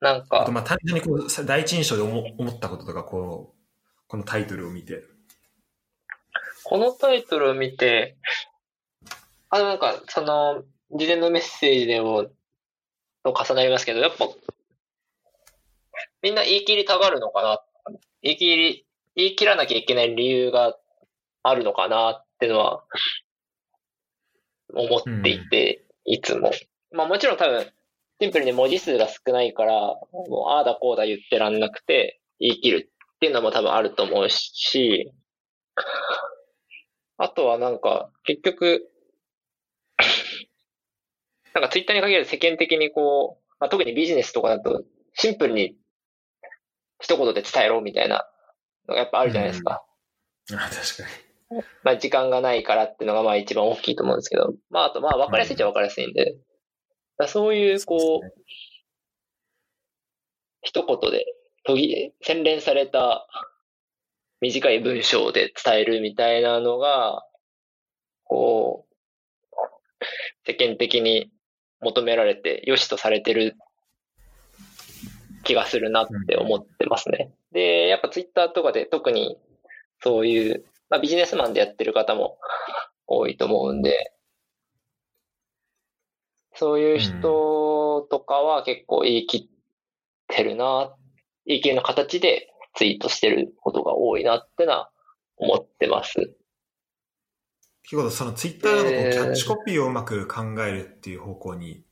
[0.00, 5.04] なんかあと、まあ単純にこう、さ第一印象で思思ったこととか、こう、このタイトルを見て。
[6.64, 8.16] このタイトルを見て、
[9.50, 12.26] あ、なんか、その、事前のメッセージでも、
[13.22, 14.28] と重なりますけど、やっぱ、
[16.22, 17.62] みんな言い切りたがるのかな。
[18.22, 18.86] 言い切り、
[19.18, 20.76] 言い切らなきゃいけない理由が
[21.42, 22.84] あるのかなってのは、
[24.72, 26.52] 思っていて、いつも。
[26.92, 27.66] まあもちろん多分、
[28.20, 35.12] シンプルに文字数が少ないから、もうああだこうだ言ってらんなくて、言い切るっていうのも多分あると思うし、
[37.16, 38.88] あとはなんか、結局、
[41.54, 45.76] なんかツイッターに限る世間的にこう、まあ、特にビジネスとかだと、シンプルに
[47.00, 48.24] 一言で伝えろみたいな
[48.88, 49.84] のがやっぱあるじゃないですか。
[50.52, 51.62] あ確かに。
[51.82, 56.38] まあ時間がないからっていうのがまあ一番大きいと思うんですけど、まああとまあ分かりやすいっちゃ分かりやすいんで、だか
[57.24, 58.32] らそういうこそうう、
[60.62, 61.24] 一言で
[61.64, 63.26] 途切洗練された
[64.40, 67.22] 短い文章で伝えるみたいなのが、
[68.24, 68.94] こう、
[70.46, 71.30] 世間的に
[71.80, 73.56] 求められて良しとされてる
[75.48, 77.32] 気がするなって思ってますね。
[77.52, 79.38] で、やっぱツイッターとかで特に
[80.02, 82.38] そういう、まあビジネスマンでやってる方も
[83.08, 84.12] 多いと思うんで、
[86.54, 89.56] そういう人とかは結構言い切っ
[90.28, 90.94] てるな、
[91.46, 94.90] 言い切りの形でツイートしてることが多いなってのは
[95.36, 96.14] 思ってます。
[97.84, 101.84] 結構そのツイッターだとこうえーキャッチコピーをうまく考えるっていう方向に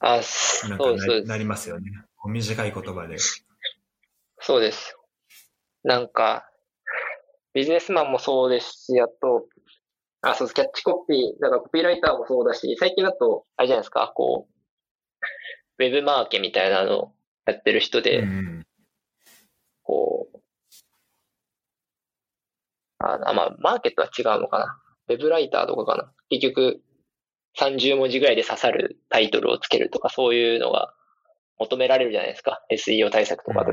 [0.00, 1.36] あ、そうです、な。
[1.36, 1.90] りますよね。
[2.28, 3.16] 短い言葉で。
[4.40, 4.96] そうです。
[5.82, 6.50] なんか、
[7.54, 9.46] ビジネスマンもそうですし、あと、
[10.22, 17.12] あ、そうです、キャッチコピー、だからコピーライターもそうだし、最近だと、あれじゃないですか、こう、ウェブマーケみたいなのを
[17.46, 18.66] やってる人で、うん
[19.82, 20.38] こう、
[22.98, 24.80] あ、まあ、マーケットは違うのかな。
[25.08, 26.12] ウェブライターとかかな。
[26.28, 26.80] 結局、
[27.58, 30.94] 30文字ぐらいで刺さるタイトルをつけるとか、そういうのが
[31.60, 32.64] 求められるじゃないですか。
[32.72, 33.72] SEO 対策とかだと。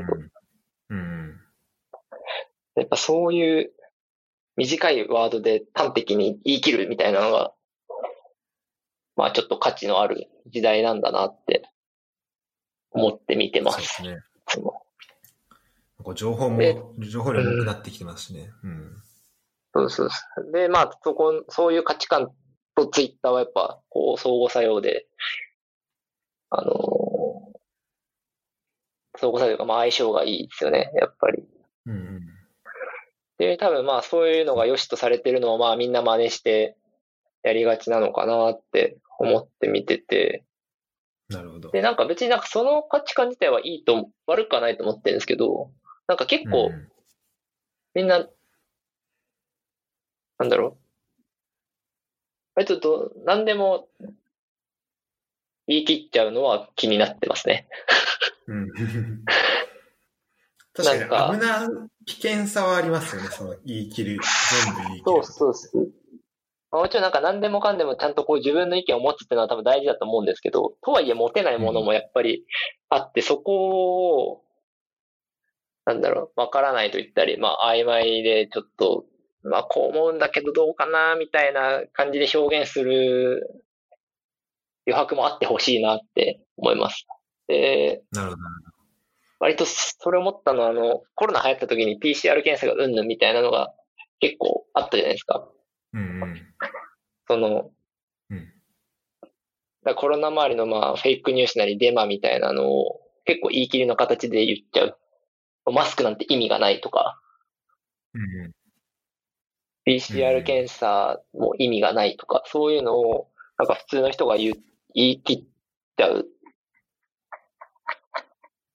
[0.90, 0.98] うん。
[0.98, 1.40] うん。
[2.76, 3.72] やっぱそういう
[4.56, 7.52] 短いワードで端的に言い切るみたいなのが、
[9.16, 11.62] まあちょっと価値のある時代なんだなって
[12.90, 13.72] 思って見てま。
[13.72, 14.18] そうですすね。
[14.46, 14.84] そ
[16.14, 16.76] 情報もで、
[17.08, 18.50] 情報量も多くなってきてますしね。
[18.62, 18.96] うん。
[19.74, 20.16] そうそうそ
[20.48, 20.52] う。
[20.52, 22.32] で、まあそこ、そういう価値観
[22.74, 25.06] とツイッターはやっぱこう相互作用で、
[26.50, 26.97] あのー
[29.18, 31.44] 相互作用というかまあ相性がいいですよね、やっぱり。
[31.86, 32.20] うんうん。
[33.38, 36.76] で、多分まあそういうのが良しとされてるのをまあみんな真似して
[37.42, 40.44] やりがちなのかなって思って見てて、
[41.28, 41.70] なるほど。
[41.70, 45.70] で、なんか別になんかその価値観自体はいいと、悪くはないと思ってるんですけど、
[46.06, 46.88] なんか結構うん
[47.94, 48.28] みんな、
[50.38, 50.76] なんだろう。
[52.54, 53.88] 割とど、何でも
[55.68, 57.68] 言い切っちゃうのは気になってますね。
[58.48, 58.68] うん。
[60.74, 61.68] 確かに危な
[62.06, 64.18] 危険さはありますよね、その言い切る、
[64.64, 65.02] 全部言い切る。
[65.04, 65.88] そうそうそう。
[66.70, 72.44] まあもちろんなんか何でもかんでもちゃんとこう自分の意見を持つっていうのは多分大事だと思うんですけど、とはいえ持てないものもやっぱり
[72.88, 74.42] あって、そこを、
[75.84, 79.04] なんだろう、わからないと言ったり、まあ曖昧でちょっと、
[79.42, 83.64] まあこう思うんだけどどうかな、みたいな感じで表現する
[84.88, 87.06] 余白もあってほしいなって思います。
[87.46, 88.42] で、なるほど。
[89.40, 93.72] 割とそれ思ったのは、あの、コロナ流行った時に PCR 検査がうんぬんみたいなのが
[94.18, 95.46] 結構あったじゃないですか。
[95.92, 96.46] うんうん。
[97.28, 97.70] その、
[98.30, 98.52] うん
[99.84, 104.98] だコロナ周りのまあフェイクニュースなりデマみたいなのを結構言い切りの形で言っちゃう。
[105.70, 107.20] マスクなんて意味がないとか、
[108.14, 108.52] うんうん。
[109.86, 114.54] PCR 検査も意味がないとか、そういうのをなんか普通の人が言う
[114.98, 115.48] 言い切っ
[115.96, 116.24] ちゃうっ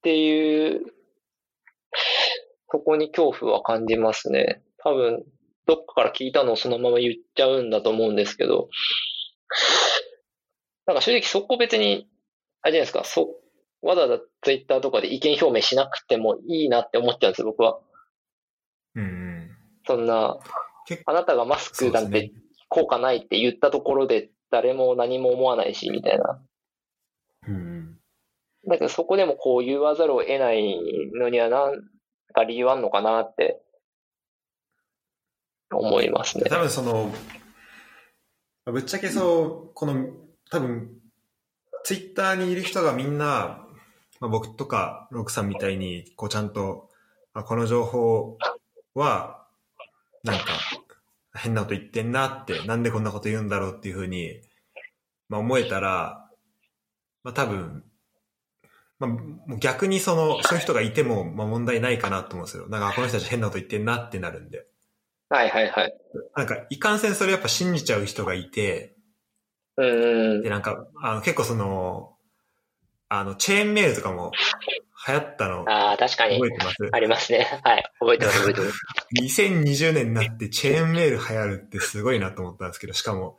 [0.04, 0.82] ていう、
[2.72, 4.64] そこに恐怖は感じますね。
[4.78, 5.26] 多分、
[5.66, 8.70] どっかから聞いたのをそのまま言っちゃうんだと思うんですけど、
[10.86, 12.08] なんか正直そこ別に、
[12.62, 13.36] あれじゃないですか、そ、
[13.82, 17.82] わざわざツイッターとかで意見表明しなくてもいいなって思っちゃうんですよ、僕は。
[18.96, 19.50] うんうん。
[19.86, 20.40] そんな、
[20.88, 22.32] 結あなたがマスクなんて
[22.70, 26.40] 効果ないって言ったところで誰も何も思わないし、みたいな。
[27.48, 27.98] うんうん。
[28.70, 30.78] だけどそこでもこう言わざるを得ない
[31.16, 31.82] のには何
[32.34, 33.60] か理由あんのかなって
[35.72, 36.46] 思いますね。
[36.50, 37.12] 多分その、
[38.66, 40.08] ぶっちゃけそう、この、
[40.52, 40.92] 多分、
[41.84, 43.66] ツイッターにいる人がみんな、
[44.20, 46.90] まあ、僕とかロクさんみたいに、こうちゃんと、
[47.34, 48.38] あこの情報
[48.94, 49.48] は、
[50.24, 50.44] なんか、
[51.36, 54.42] 変なこと言ってんなって、なんでこんなこと言うんだろうっていうふうに、
[55.30, 56.30] まあ思えたら、
[57.24, 57.84] まあ多分、
[59.00, 62.68] まあ逆にその、そういう人がいても、まあ問題ないかなと思うんですよ。
[62.70, 64.66] なんか、この人たち変なこと言ってんなってなるんで。
[65.30, 65.94] はいはいはい。
[66.36, 68.96] なんか、いかんせんそれやっぱ信じちゃう人がいて、
[69.78, 72.16] うんうんで、なんか、あの、結構その、
[73.10, 74.32] あの、チェーンメールとかも
[75.08, 76.76] 流行ったのああ、確かに覚えてます？
[76.92, 77.60] ありますね。
[77.64, 77.84] はい。
[78.00, 78.80] 覚えてます、 覚えてます。
[79.22, 83.38] 2020年になってチェーンメール流行るってすごいなと思ったんですけど、しかも、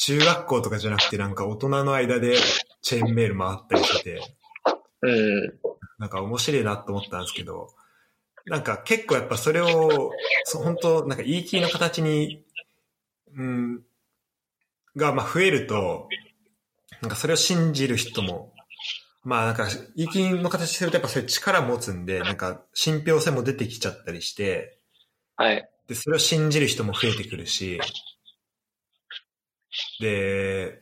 [0.00, 2.36] 中学校とかじゃなくてなんか大人の間で
[2.82, 4.20] チェーンメール回ったりしてて、
[5.02, 5.58] うん。
[5.98, 7.68] なんか面白いなと思ったんですけど、
[8.46, 10.12] なんか結構やっぱそれを、
[10.44, 12.44] そう本当なんか言い切りの形に、
[13.36, 13.82] うん、
[14.96, 16.08] がまあ増えると、
[17.00, 18.51] なんかそれを信じる人も、
[19.24, 24.78] まあなんか言い切りの形にするとやっぱそういう力持つんで、なんか信憑性も出てきちゃったりして、
[25.36, 25.68] はい。
[25.86, 27.80] で、それを信じる人も増えてくるし、
[30.00, 30.80] で、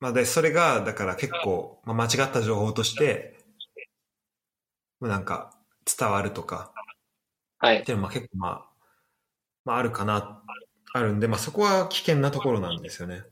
[0.00, 3.38] まあで、それが、だから結構、まあ、間違った情報として、
[5.00, 5.52] まあなんか、
[5.98, 6.72] 伝わるとか、
[7.58, 7.82] はいっ。
[7.84, 8.68] ていうのはまあ結構まあ、
[9.64, 10.42] まああるかな、
[10.92, 13.22] あるんで、まあそこは危険なところなんですよね。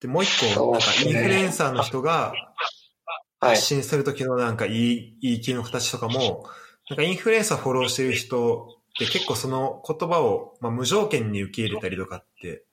[0.00, 2.32] で、もう一個、なんかインフルエンサーの人が
[3.40, 3.62] はい発。
[3.62, 6.48] 信するときのなんか言い、言い切りの形とかも、
[6.88, 12.64] なんかインフルエンサーフォローしてる人って結構その言葉を、まあ、無条件に受け入れたりとかって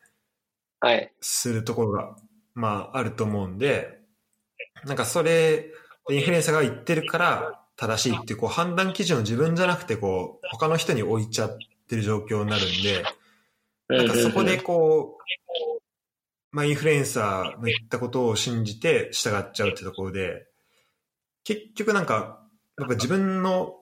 [0.79, 1.11] はい。
[1.21, 2.15] するところが、
[2.53, 3.99] まああると思うんで、
[4.85, 5.71] なんかそれ、
[6.09, 11.57] インフルエンサーが言ってるから正しいっていうこう判断基準を自分じゃなくてこう他の人に置いちゃっ
[11.89, 13.03] てる状況になるんで、
[13.89, 15.46] なんかそこでこう、
[16.57, 20.47] まあインフルエンサーの言ったことを信じて従っちゃうってところで、
[21.43, 22.41] 結局なんか、
[22.79, 23.75] やっぱ自分の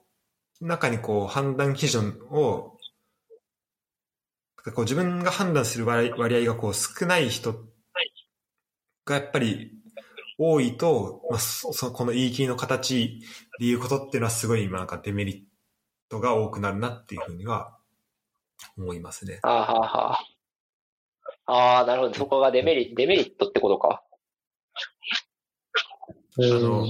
[0.59, 2.77] 中にこう判断基準を、
[4.65, 7.53] こう自分が判断する割合がこう少ない人
[9.05, 9.71] がやっぱり
[10.37, 13.21] 多いと、まあ、そそこの言い切りの形
[13.57, 15.41] でいうことっていうのはすごい今なんかデメリッ
[16.09, 17.77] トが多くなるなっていうふうには
[18.77, 19.39] 思いますね。
[19.43, 20.34] ああ、はあ、はあ。
[21.45, 22.13] ああ、なるほど。
[22.15, 24.03] そこがデメリデメリットってことか。
[26.37, 26.85] あの、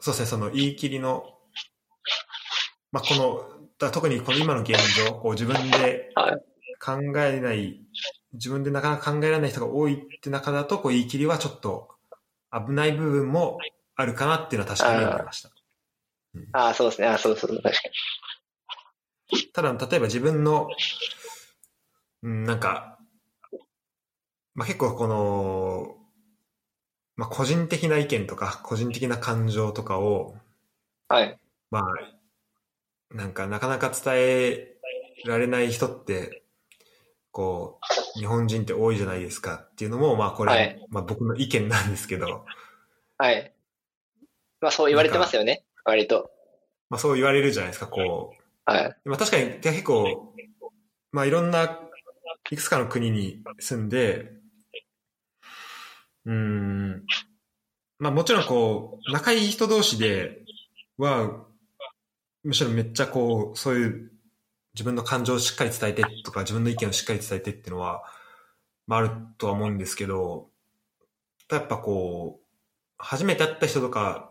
[0.00, 1.24] そうですね、その言い切りの、
[2.92, 6.54] まあ、この、だ特にこの今の現状、こう自分ではい
[6.84, 7.80] 考えない、
[8.34, 11.88] 自分でなかなか考えられない人が多いって中だと、こう言い切りはちょっと
[12.52, 13.58] 危ない部分も
[13.96, 15.50] あるかなっていうのは確かに思いました。
[16.52, 17.08] ああ、そうですね。
[17.08, 17.70] ああ、そうそう、確か
[19.32, 19.46] に。
[19.52, 20.68] ただ、例えば自分の、
[22.22, 22.93] うん、なんか、
[24.54, 25.96] まあ、結構この、
[27.16, 30.36] まあ、個人的な意見とか、個人的な感情とかを、
[31.08, 31.38] はい。
[31.70, 31.84] まあ、
[33.14, 34.76] なんかなかなか伝え
[35.24, 36.44] られない人って、
[37.30, 37.80] こ
[38.16, 42.44] う、日本人って多いじゃないですかっていうのも、まあこれ、はいまあ僕の意見なんですけど、
[43.18, 43.52] はい。
[44.60, 45.64] まあ、そう言われてますよね。
[45.84, 46.30] 割と。
[46.90, 48.70] まあそう言われるじゃないですか、こう。
[48.70, 48.96] はい。
[49.04, 50.32] まあ確かに結構、
[51.12, 51.80] まあいろんな、
[52.50, 54.32] いくつかの国に住んで、
[56.26, 57.04] うん、
[57.98, 60.42] まあもちろんこう、仲いい人同士で
[60.98, 61.46] は、
[62.44, 64.12] むしろめっちゃこう、そういう
[64.74, 68.04] 自分の感情をしっかり伝えてとか、自分の意見をしっかり伝えてっていうのは、
[68.86, 70.50] まああるとは思うんですけど、
[71.50, 72.46] やっぱこう、
[72.98, 74.30] 初めて会った人とか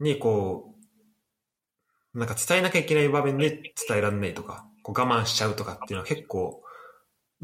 [0.00, 0.74] にこ
[2.14, 3.50] う、なんか伝えなきゃいけない場面で
[3.88, 6.62] 伝えられないとか、こう我慢しちゃうとかっていうのは結構、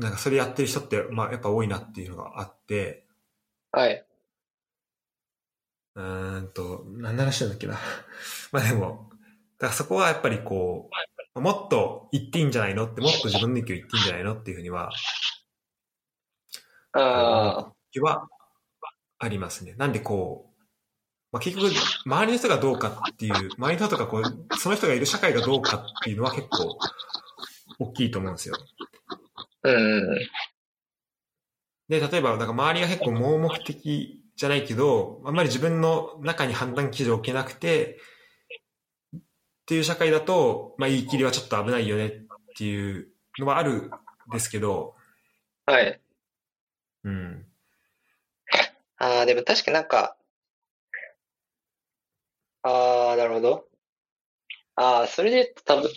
[0.01, 3.07] なんかそれやってる人って、まあやっぱ多いなっていうのがあって、
[3.71, 4.05] はい。
[5.95, 7.79] うーんと、何の話したんだっけな。
[8.51, 9.11] まあでも、
[9.59, 10.89] だからそこはやっぱりこ
[11.35, 14.91] う、もっと言っていいんじゃないのって、もっと自分の意見を言っていいんじゃないのっていうふうには、
[16.93, 18.27] ああ、気は
[19.19, 19.75] ありますね。
[19.77, 20.51] なんでこう、
[21.33, 21.71] まあ、結局、
[22.07, 26.79] 周りの人がどうかっていう、周りの人とかこう、その人がいる社会がどうかっていうのは結構
[27.79, 28.57] 大きいと思うんですよ。
[29.63, 30.19] うん。
[31.89, 37.99] で、例えば、なんか周りが結構盲目的じゃないけど、あんまり自分の中に判断基準を置けなくて、
[39.15, 39.21] っ
[39.67, 42.11] ていう社会だと、まあ言い切りはちょっと危ないよねっ
[42.57, 43.09] ていう
[43.39, 43.91] のはあるん
[44.33, 44.95] ですけど、
[45.67, 46.01] はい。
[47.05, 47.47] うん。
[48.99, 50.17] ああ、でも確かになんか、
[52.63, 53.69] ああ、なるほど。
[54.77, 55.91] ああ、それで言うと多分、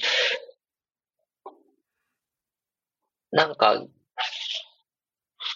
[3.33, 3.83] なんか、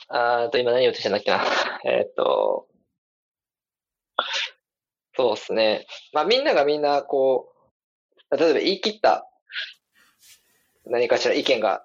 [0.09, 1.45] あーと、今何言おうとしたんだっけな。
[1.86, 2.67] えっと、
[5.15, 5.86] そうですね。
[6.11, 7.53] まあみんながみんなこ
[8.32, 9.30] う、例えば言い切った
[10.88, 11.84] 何かしら意見が、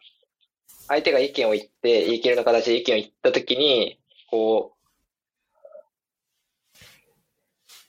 [0.89, 6.79] 相手が意見を言って、言い切りの形で意見を言ったときに、こう、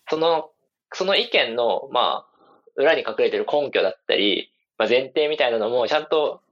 [0.10, 0.51] その、
[0.91, 6.43] その意見の、まあ、裏に隠れてる根拠だったり、まあ、前提みたいなのもちゃんと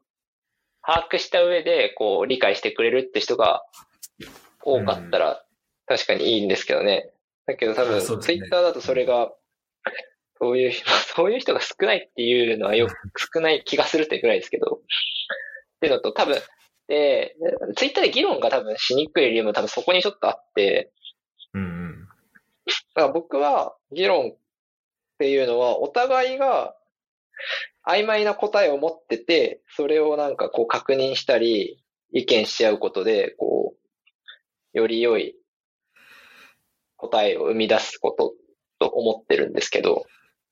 [0.84, 3.64] 把握した上で、こう、理解してくれるって人が
[4.64, 5.44] 多かったら、
[5.86, 7.12] 確かにいいんですけどね。
[7.46, 9.32] だけど多分、ツイッターだとそれが、
[10.40, 10.72] そういう、
[11.16, 12.94] そういう人が少ないっていうのはよく
[13.34, 16.38] 少ない気がするってぐらいですけど、っていうのと多分、
[16.88, 17.36] で、
[17.76, 20.92] ツイッターで議論が多分しにくい理由も多分そこにちょっとあって、
[21.54, 22.08] うんうん。
[22.96, 24.38] だから僕は議論っ
[25.20, 26.76] ていうのはお互いが
[27.88, 33.76] 曖昧な答えを持ってて、それをなんかこう確認したり意見し合うことで、こ
[34.74, 35.36] う、より良い
[36.98, 38.34] 答えを生み出すこと
[38.80, 40.06] と思ってるんですけど、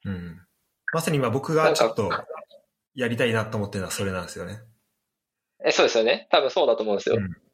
[0.05, 0.39] うん。
[0.91, 2.09] まさに今僕がちょっと
[2.95, 4.59] やりたいなと思ってるのはそれなんですよね。
[5.63, 6.27] えそうですよね。
[6.31, 7.17] 多分そうだと思うんですよ。
[7.17, 7.49] うん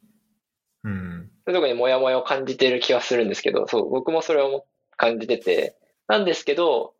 [0.86, 1.30] うん。
[1.44, 4.66] そういうところにモヤモヤを感じている気がするんですけど、そう、僕もそれをも
[4.96, 6.94] 感じてて、なんですけど、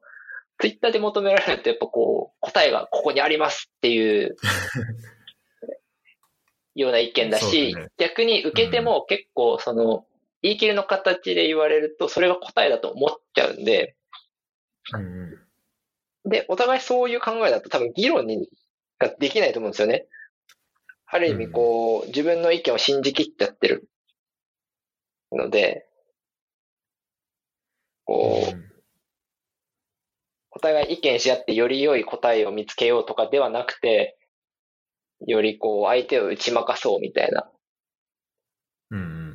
[0.59, 4.37] ツイッターで求められるとやっぱこう、答えがここにありますっていう。
[6.75, 7.89] ような意見だし、だね。
[7.97, 10.07] 逆に受けても結構その、
[10.43, 13.97] 言い切りの形で言われると、それが答えだと思っちゃうんで、
[14.93, 16.31] うんうん。
[16.31, 18.49] で、お互いそういう考えだと多分議論に
[18.99, 20.07] ができないと思うんですよね。
[21.07, 23.89] ある意味こう、自分の意見を信じきっちゃってる
[25.33, 25.87] ので、
[28.05, 28.66] こう、
[30.57, 34.17] お互い意見し合ってより良い答えを見つけようとかではなくて、
[35.27, 37.51] よりこう相手を打ち負かそうみたいな。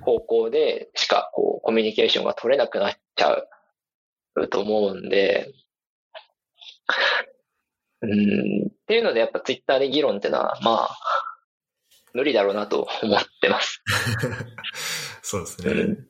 [0.01, 3.35] 方向でしかこうコミュニケーションが取れなくなっちゃ
[4.35, 5.53] うと思うんで、
[8.01, 10.97] うん、っていうのでやっぱツイッターで議論ってのは、まあ、
[12.15, 13.83] 無理だろうなと思ってます。
[15.21, 15.71] そうですね。
[15.71, 16.07] うん。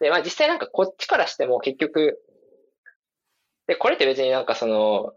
[0.00, 2.20] で、まあ実際なんかこっちからしても結局、
[3.66, 5.12] で、これって別になんかその、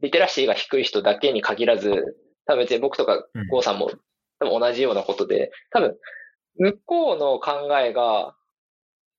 [0.00, 3.90] リテラシーが低い人だけに限らず、多分別に僕とかうんゴーさんも
[4.38, 5.96] 多分同じようなことで、多分、
[6.56, 8.34] 向こうの考えが、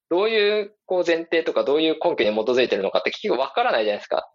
[0.10, 4.30] どういうこう前提とかどういう根拠に基づいてるのかって結局わからないじゃないですか。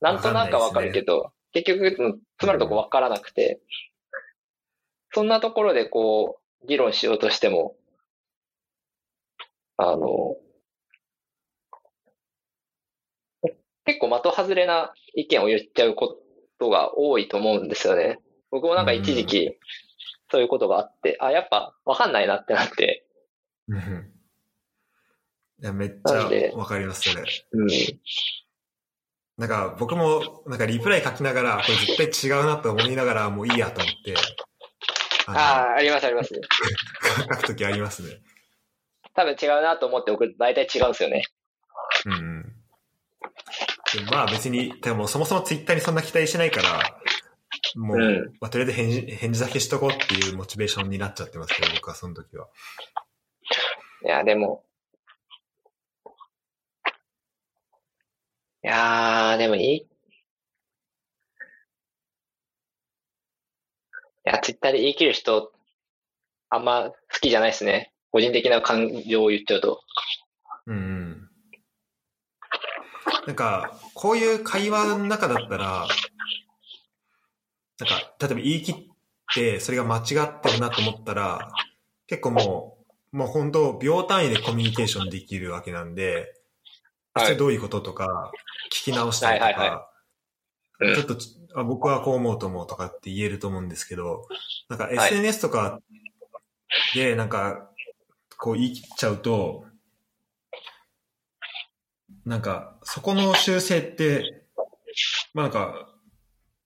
[0.00, 3.60] なんとなくはわかるけど、結局、うんつまるとこわからなくて、
[5.12, 7.76] そんなところでこう、議論しようとしても、
[9.76, 10.36] あの、
[13.86, 16.18] 結構的外れな意見を言っちゃうこ
[16.58, 18.18] とが多いと思うんですよね。
[18.50, 19.58] 僕もなんか一時期、
[20.30, 23.06] そういうことがあって、あ、やっぱわかんないなってなって、
[23.68, 24.12] うん
[25.62, 27.24] いや、めっちゃわかります、それ。
[27.52, 27.68] うん。
[29.38, 31.74] なんか僕も、なんかリプライ書きながら、これ
[32.10, 34.14] 絶対違うなと思いながら、もういいやと思って、
[35.28, 36.34] あああ、ありますあります。
[36.34, 36.40] の
[37.34, 38.20] 書くときありますね。
[39.14, 41.24] 多分違うなと思って送ると大体違うんですよね。
[42.04, 42.56] うんうん。
[44.10, 47.00] まあ別に、でもそもそもツイッターにそんな期待しないから、
[47.76, 52.48] もう、うんまあ、とりあえず返事、返事だけしとこうっていうモチベーションになっちゃってますけど、僕はその時は。
[54.04, 54.64] いや、でも。
[58.64, 59.76] いやー、でもいい。
[59.76, 59.88] い
[64.24, 65.52] や、ツイッターで言い切る人、
[66.48, 67.92] あんま好きじゃないですね。
[68.10, 69.82] 個人的な感情を言っちゃうと。
[70.66, 71.05] うんうん。
[73.26, 75.86] なんか、こういう会話の中だったら、
[77.78, 78.76] なんか、例えば言い切っ
[79.34, 81.52] て、それが間違ってるなと思ったら、
[82.06, 82.78] 結構も
[83.12, 86.34] う、もう本当秒単位でコミュニケーションできるわけなんで、
[87.14, 87.26] はい。
[87.26, 88.30] それどういうこととか、
[88.72, 89.90] 聞き直したりとか、
[90.80, 90.94] うん。
[90.94, 94.28] ちょっとちあ僕はこう思うと思うとかって言えると思うんですけど、
[94.68, 94.96] なんかはい。
[94.96, 95.80] SNS とか
[96.94, 97.70] でなんか、
[98.38, 99.64] こう言い切っちゃうと、
[102.26, 104.44] なんか、そこの修正って、
[105.32, 105.88] まあなんか、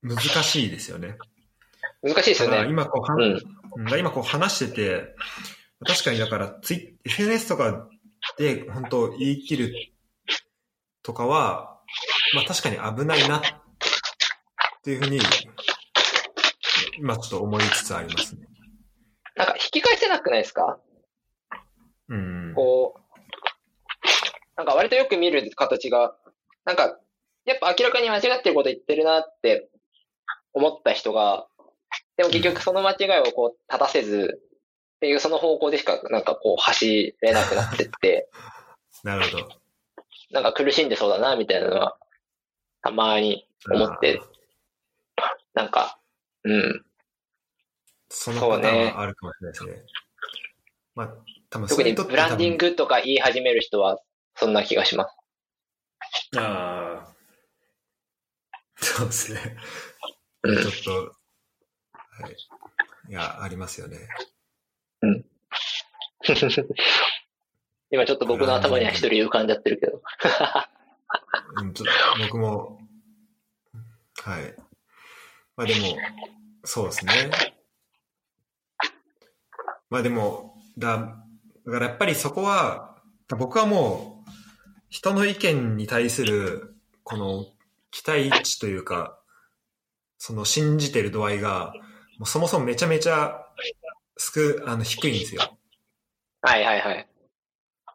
[0.03, 1.19] 難しいですよね。
[2.03, 2.67] 難しいですよね。
[2.69, 3.23] 今こう。
[3.23, 3.41] うん
[3.99, 5.15] 今こう話してて、
[5.87, 7.89] 確かにだからツイ、SNS とか
[8.37, 9.75] で本当言い切る
[11.05, 11.79] とかは、
[12.35, 13.43] まあ確かに危ないなっ
[14.83, 15.21] ていうふうに、
[16.99, 18.49] 今ちょっと思いつつありますね。
[19.37, 20.81] なんか引き返せなくないですか？
[22.09, 22.53] うん。
[22.57, 23.00] こう、
[24.61, 26.15] なんか割とよく見る形が、
[26.67, 26.99] なんか、
[27.47, 29.71] やっぱ明らかに間違ってること言ってるなって
[30.53, 31.47] 思った人が、
[32.19, 34.39] でも結局その間違いをこう正せず、
[34.97, 38.29] っていうその方向でしかなんかこう走れなくなってって、
[39.03, 39.49] なるほど。
[40.31, 41.97] なんか苦しんでそうだなみたいなのは、
[42.83, 44.21] たまに思って、
[45.55, 45.99] なんか、
[46.45, 46.85] うん。
[48.11, 49.83] そのパターンはあるかもしれないですね。
[50.95, 51.15] まあ、
[51.49, 53.99] 多分そ特にブランディングとか言い始める人は、
[54.41, 55.15] そんな気がします。
[56.39, 57.15] ああ。
[58.83, 59.59] そうですね。
[60.43, 61.15] うんちょっと、
[61.93, 62.37] はい。
[63.11, 64.09] いや、ありますよね。
[67.91, 70.01] 今ちょっと僕の頭には一人浮かんじゃってるけど。
[71.61, 71.87] うん、ちょっ
[72.17, 72.81] と僕も、
[74.23, 74.57] はい。
[75.55, 75.99] まあでも、
[76.65, 77.31] そうですね。
[79.91, 80.97] まあでも、だ、
[81.67, 82.97] だからやっぱりそこは、
[83.37, 84.10] 僕はもう、
[84.91, 86.75] 人の意見に対する、
[87.05, 87.47] この
[87.91, 89.19] 期待値というか、
[90.19, 91.73] その信じてる度合いが、
[92.19, 93.47] もうそもそもめちゃめちゃ、
[94.19, 95.57] 少、あの、低いんですよ。
[96.43, 97.09] はいはいはい。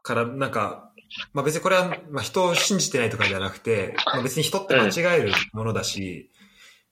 [0.01, 0.91] から、なんか、
[1.33, 6.31] まあ別にこれは、まあ人を信じてないとかじゃなくて、まあ別に人って間違えるものだし、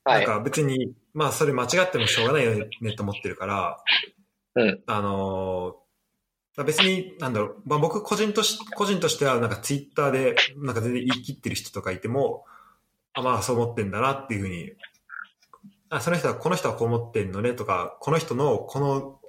[0.04, 0.26] はい。
[0.26, 3.78] なんか別に、まあそれ間違ってもしょうがないよねと思ってるから、
[4.56, 4.84] うん。
[4.86, 5.78] あの
[6.58, 12.46] 別に、なんだろう、まあ僕個人とし、個人としてはなんかツイッターで、なんか全然言い切ってる人とかいても、
[13.14, 14.74] あ、まあそう思ってんだなっていうふうに、
[15.90, 19.20] あ、その人は、この人はこう思ってんのねとか、この人の、この、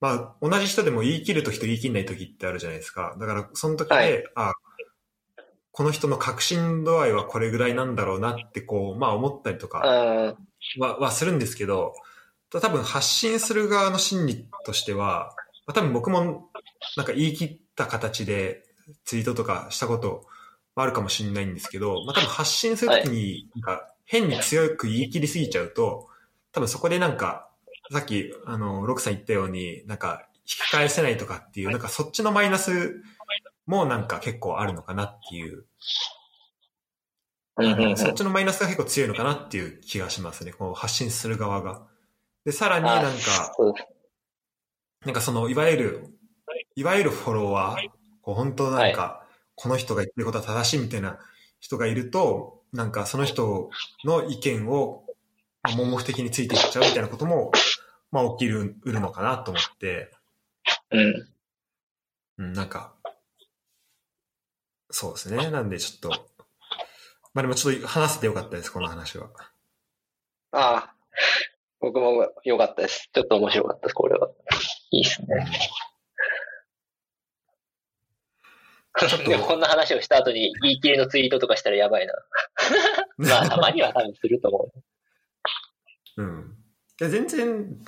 [0.00, 3.16] まあ同じ人でも言い切るときと言い切んないときってあるじゃないですか。
[3.18, 4.52] だからその時で、はいあ、
[5.72, 10.80] この人の確信度合いはこれぐらいなんだろうなってこう、まあ思ったりとか、うん。
[10.80, 11.94] ははするんですけど、
[12.50, 15.34] 多分発信する側の心理としては、
[15.66, 16.50] まあ、多分僕も
[16.96, 18.62] なんか言い切った形で
[19.04, 20.26] ツイートとかしたこと
[20.76, 26.08] もあるかもしれないんですけど、まあ多分発信するときになんか変に強く言い切りすぎちゃうと、
[26.52, 27.48] 多分そこでなんか、
[27.92, 33.02] さっきあの、ロクさん言ったように、なんか引き返せないとかっていう、なんかそっちのマイナス
[33.66, 35.64] もなんか結構あるのかなっていう
[37.96, 40.52] そっちのマイナスが結構強いのかなっていう気がしますね。
[40.52, 41.82] こう発信する側が。
[42.44, 43.54] で、さらになんか、
[45.04, 46.06] なんかその、いわゆる、
[46.76, 47.88] いわゆるフォロワー、
[48.22, 51.18] こう本当なんか、この人が言ってることは正しいみたいな
[51.60, 53.70] 人がいると、なんかその人
[54.04, 55.04] の意見を
[55.64, 57.50] まあ盲目的についていっちゃうみたいなことも、
[58.12, 60.10] まあ起きる、うるのかなと思って、
[60.90, 61.28] うん。
[62.38, 62.94] うん、なんか、
[64.90, 65.50] そうですね。
[65.50, 66.26] なんでちょっと、
[67.32, 69.30] まあでもちょっと話せてよかったです、この話は。
[70.52, 70.94] ああ、
[71.80, 73.08] 僕も良かったです。
[73.12, 74.30] ちょっと面白かったです、これは。
[74.94, 75.28] いいっすね。
[79.26, 82.14] でもこんな話をした後に言い切りのツイートとかしたらやばいな。
[83.18, 84.72] まあ、たまには多分すると思
[86.16, 86.22] う。
[86.22, 86.56] うん。
[87.00, 87.84] いや、全然、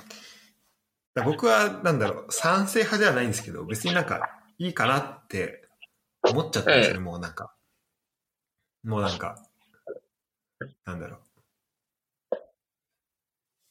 [1.13, 5.69] だ僕は、なんだろう、賛成派ではないんですけど、別になんか、いいかなって
[6.29, 7.55] 思っちゃったんですよね、もうなんか。
[8.83, 9.41] もうなんか、
[10.83, 11.19] なんだろう。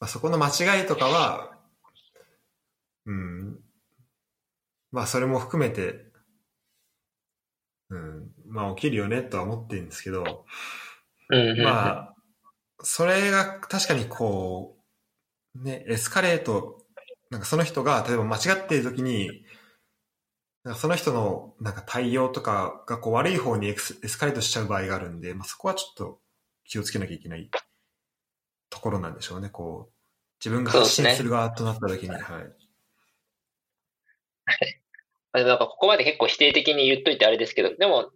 [0.00, 1.55] まあ、そこの間違いとかは、
[3.06, 3.60] うん。
[4.92, 6.06] まあ、それも含めて、
[7.90, 8.32] うん。
[8.46, 10.44] まあ、起きるよね、とは思ってるんですけど。
[11.64, 12.14] まあ、
[12.82, 14.76] それが確かにこ
[15.54, 16.84] う、ね、エスカレート、
[17.30, 19.44] なんかその人が例えば間違っている時に、
[20.64, 26.20] なんかその人のなんか対応とかがこう悪い方にエクスエスカレートしちゃう場合があるんで、まあ、そこはちょっと
[26.64, 27.48] 気をつけなきゃいけない
[28.70, 29.48] ところなんでしょうね。
[29.48, 29.94] こう、
[30.44, 32.65] 自分が発信する側となった時に、はい。
[34.46, 34.52] ま
[35.34, 38.10] あでもなんかここまで結構否定的に言っといてあれですけど、でも、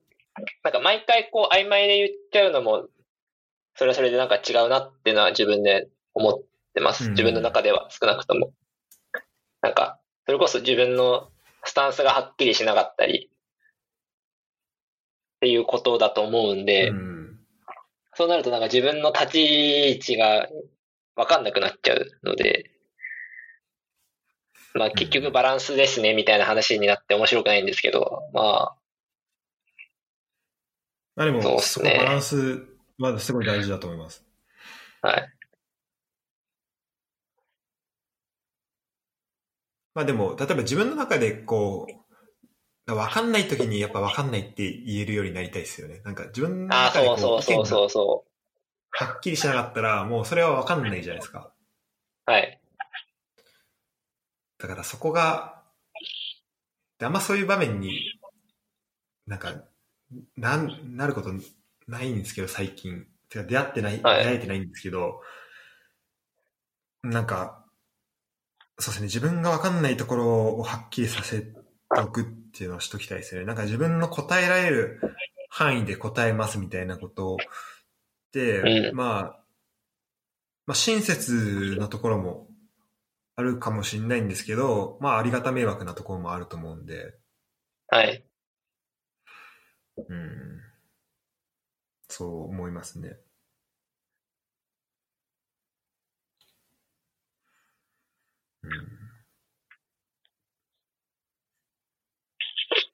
[0.63, 2.89] なんか毎回こう曖昧で言っちゃうのも、
[3.75, 6.43] それはそれでなんか違うなっていうのは自分で思っ
[6.75, 7.05] てます。
[7.05, 8.53] うん自分の中では少なくとも。
[9.63, 11.31] なんか、それこそ自分の
[11.65, 13.31] スタンスがはっきりしなかったり、
[15.37, 17.39] っていうことだと思うんで、うん。
[18.15, 20.49] そうなるとなんか自分の立ち位置が
[21.17, 22.71] わかんなくなっちゃうので、
[24.75, 28.77] まあ結局バランスですねみたいな話になって面白くないんですけど、ま
[31.17, 32.67] まあでも、そバランス
[32.99, 34.25] はすごい大事だと思います。
[35.03, 35.29] あ、はい。
[39.95, 41.87] まあでも、例えば自分の中でこ
[42.87, 46.01] う、わかんない時にやっぱわかんないって言えるようになりたいですよね。
[46.05, 48.25] なんか自分のああ、中でこそうそうそうそうそ
[48.93, 51.53] はっきりしなかったら、もうそれはわかんないじゃないですか。
[52.27, 52.31] う。
[52.31, 52.60] はい。
[54.61, 55.63] だからそこが、
[56.99, 58.21] であんまそういう場面に、
[59.27, 59.55] なんか、
[60.37, 61.31] なん、なること
[61.87, 63.07] ないんですけど、最近。
[63.31, 65.21] てか出会ってない、はい出会えてないんですけど、
[67.03, 67.65] なんか、
[68.79, 71.55] そうですね、自分がわかんないところをはっきりさせて
[71.97, 73.47] おくっていうのをしときたいですよね。
[73.47, 75.01] なんか自分の答えられる
[75.49, 77.37] 範囲で答えますみたいなこと
[78.33, 79.41] で、うんまあ、
[80.67, 82.50] まあ親切なところも
[83.41, 87.15] あるかもしれないんですけど、まあありがた迷惑なところもあると思うんで、
[87.89, 88.25] はい。
[89.97, 90.61] うん、
[92.09, 93.17] そう思いますね。
[98.63, 98.71] うん、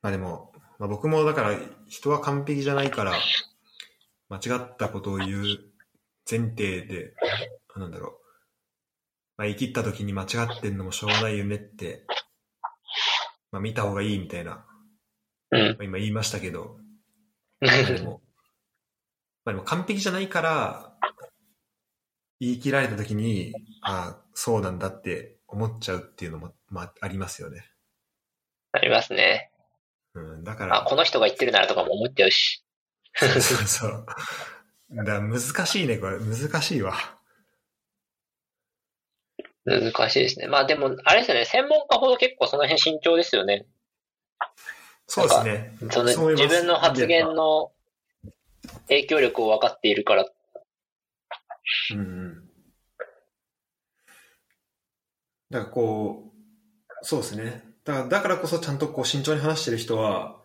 [0.02, 3.12] まあでも、まあ、僕もだから人は完璧じゃないから、
[4.28, 5.44] 間違ったことを言う
[6.30, 7.14] 前提で、
[7.76, 8.25] なんだろう。
[9.36, 12.04] まあ、生きった時に間違ってんのもしょうがないよねって、
[13.52, 14.66] まあ見た方がいいみたいな、
[15.50, 15.60] うん。
[15.60, 16.78] まあ、今言いましたけど、
[17.60, 18.22] まあでも、
[19.44, 20.96] まあでも完璧じゃないから、
[22.40, 27.70] 言い切られた時に、ああ、そうなんだって思っちゃうっていうのも、まあありますよね。
[28.72, 29.50] ありますね。
[30.14, 32.64] うん、だかあ、ら、この人が言ってるならとかも思っちゃうし。
[33.14, 34.06] そうそうそう。
[35.04, 36.18] だ難しいね、これ。
[36.18, 37.15] 難しいわ。
[39.66, 40.46] 難しいですね。
[40.46, 41.44] まあでも、あれですよね。
[41.44, 43.66] 専門家ほど結構その辺慎重ですよね。
[45.08, 45.76] そうですね。
[45.90, 47.72] その自分の発言の
[48.88, 50.26] 影響力を分かっているから。
[51.92, 52.48] うんうん。
[55.50, 57.64] だからこう、そうですね。
[57.84, 60.42] だからだからこそちゃんとこう慎重に話してる人は、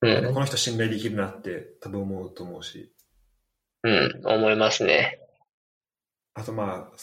[0.00, 0.32] うん。
[0.34, 2.90] この人信頼できるなって多分思うと思うし。
[3.82, 4.22] うん。
[4.24, 5.20] 思いますね。
[6.34, 6.96] あとまあ、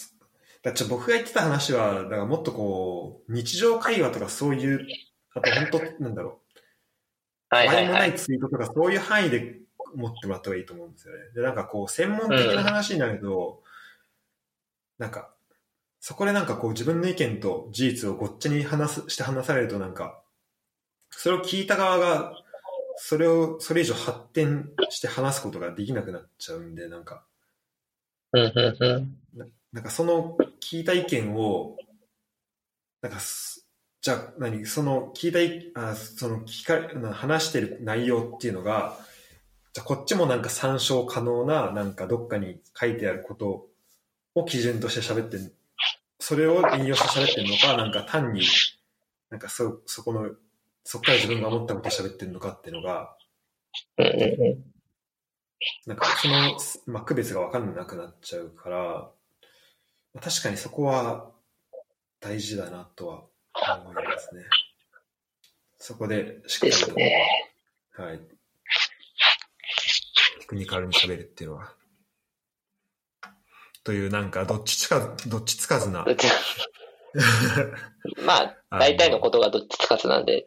[0.63, 4.87] だちょ僕が言ってた話は、だからもっとこう、日常会話とかそういう、
[5.33, 6.41] あと本当、なんだろ
[7.51, 8.13] う、はいは他もないはいい。
[8.13, 9.59] ツイートとかそういう範囲で
[9.95, 11.19] 持ってもらった方がいいと思うんですよね。
[11.35, 13.63] で、なんかこう、専門的な話になると、
[14.97, 15.33] なんか、
[15.99, 20.21] そこでなんかこう自分の意見と事実をごっちゃに話す、して話されるとなんか、
[21.09, 22.33] それを聞いた側が、
[22.97, 27.25] それを、それ以上発展して話すことができなくなっちゃうんで、なんか、
[28.33, 28.77] うん、うん、
[29.39, 29.51] うん。
[29.77, 31.77] なんかその聞いた意見を、
[33.03, 33.67] なんかす、
[34.01, 38.97] じゃあ何、その聞いたい、あその聞かな話してる内容っていうのが、
[39.73, 43.67] じゃあこっちもなんか参照可能な、なんかどっかに書いてあること
[44.33, 45.55] を基準として喋ってる、
[46.19, 48.41] それを引用して喋ってるのか、なんか単に、
[49.29, 50.31] なんかそ、そこの、
[50.85, 53.15] そこから自分が思ったことを喋ってるのかっていうのが。
[55.85, 56.57] なんかその、
[56.87, 59.16] まあ、区別が分かんなくなっちゃうから、まあ
[60.21, 61.31] 確かにそこは
[62.19, 63.23] 大事だなとは
[63.79, 64.43] 思いますね。
[65.77, 67.25] そこでしっかでりと、すね。
[67.91, 68.19] はい。
[68.19, 68.25] テ
[70.47, 71.73] クニカルに喋るっていうのは。
[73.83, 76.03] という、なんか、どっちつか、どっちつかずな。
[78.25, 80.45] まあ、大体のことがどっちつかずなんで。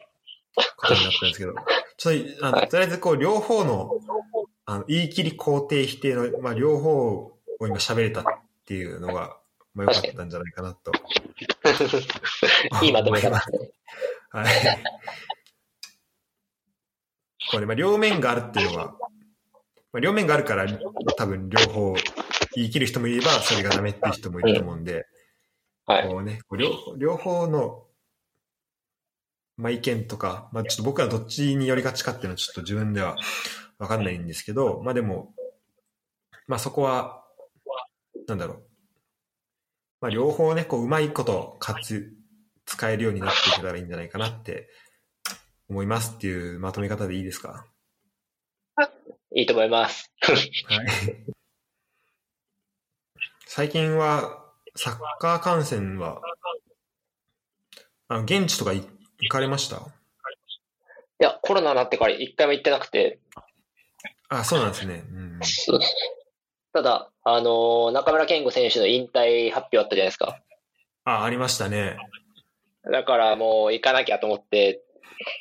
[0.77, 1.53] ことになったんですけど、
[1.97, 3.91] ちょっと、あのはいとりあえずこう、両方の、
[4.65, 8.23] あの、言い切り肯定否定の、まあ、両方を今喋れたっ
[8.65, 9.37] ていうのが、
[9.73, 10.91] まあ、良かったんじゃないかなと。
[12.83, 13.69] いいまとめ方ですね。
[14.31, 14.83] はい。
[17.51, 18.95] これ、まあ、両面があるっていうのは、
[19.93, 20.65] まあ、両面があるから、
[21.17, 21.93] 多分両方
[22.55, 25.05] 言い切る人もいれば、それがダメっていう人もいると思うんで、
[25.85, 26.07] はい。
[26.07, 27.85] こうね、両両方の、
[29.57, 33.17] まあ、意見とか、まあ、ちょっと僕はどっちに寄りがちかっていうのはちょっと自分では
[33.79, 35.33] わかんないんですけど、まあでも、
[36.47, 37.25] まあそこは、
[38.27, 38.70] なんだろう。
[40.01, 42.11] まあ両方ね、こう、うまいこと活、
[42.65, 44.67] 使えるようになっていけたらいいんじゃないかなって
[45.69, 47.67] 思いますっていうまとめ方でいいですか？
[49.33, 50.11] いいと思います。
[50.21, 50.87] はい。
[53.45, 54.43] 最近は、
[54.75, 56.19] サッカー観戦は、
[58.07, 58.83] あの、現地とかい
[59.19, 59.77] 行かれました？
[59.77, 59.79] い
[61.19, 63.19] や、コロナになってから一回も行ってなくて、
[64.29, 65.03] あ、そうなんですね。
[65.11, 65.39] うん。
[65.43, 65.79] そう
[66.73, 70.39] ただ、あのー中村健吾選手の引退発表あったじゃないですか。
[71.05, 71.97] あ、ありましたね。
[72.89, 74.81] だからもう行かなきゃと思って、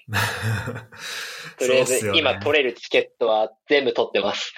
[1.58, 4.52] とりあえず今取れるチケットは全部取ってます。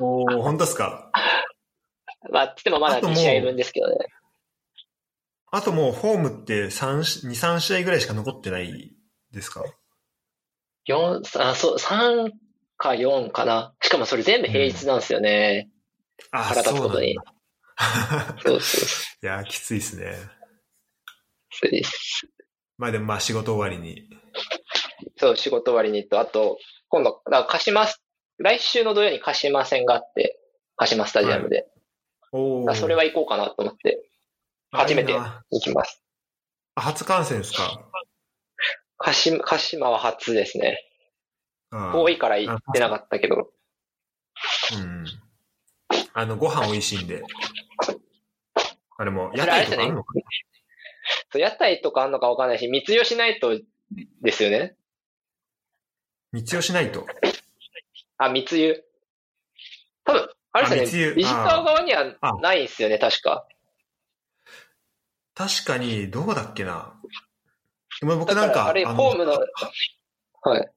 [0.00, 1.10] おー本当ですか
[2.30, 3.96] まあ、つってもまだあともう2試合分ですけどね。
[5.50, 8.92] あともうホームって3し、2、3試合ぐらいしか残ってない
[9.32, 9.64] ですか？
[10.84, 12.30] 四あ、そう、3
[12.76, 13.74] か4かな。
[13.82, 15.68] しかもそれ全部平日なんですよね。
[16.30, 17.16] あ、腹立つことに
[18.42, 20.14] そうそうそうそ いや、きついですね。
[21.64, 22.26] うです。
[22.78, 24.08] まあでもまあ仕事終わりに。
[25.16, 26.58] そう、仕事終わりにと、あと、
[26.88, 27.86] 今度、だから鹿島、
[28.38, 30.38] 来週の土曜に鹿島戦があって、
[30.76, 31.66] 鹿島スタジアムで。
[32.32, 34.10] おーだからそれは行こうかなと思って
[34.72, 36.02] 初めて行きます。
[36.74, 37.88] あ初観戦ですか？
[38.98, 40.78] 鹿島、鹿島は初ですね。
[41.70, 43.52] 遠いから行ってなかったけど。
[44.74, 45.04] うん。
[46.18, 47.22] あの、ご飯美味しいんで。
[48.96, 50.14] あれも、屋台とかあるのか
[51.30, 53.60] そう屋台とかあんのかわかんないし、密輸しないと
[54.22, 54.76] ですよね。
[56.32, 57.06] 密輸しないと。
[58.16, 58.82] あ、密輸。
[60.04, 61.16] 多分、あれですあ密輸ね。
[61.16, 63.46] ビジター側にはあないんですよね、確か。
[65.34, 66.98] 確かに、どうだっけな？
[68.00, 69.38] でも僕なんか、あれ、のホームの、
[70.40, 70.70] はい。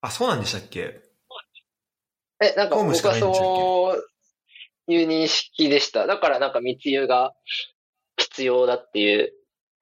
[0.00, 1.02] あ、そうなんでしたっけ？
[2.40, 4.06] え、なんか僕はそう
[4.92, 6.06] いう認識でした。
[6.06, 7.34] だからなんか密輸が
[8.18, 9.32] 必要だっていう。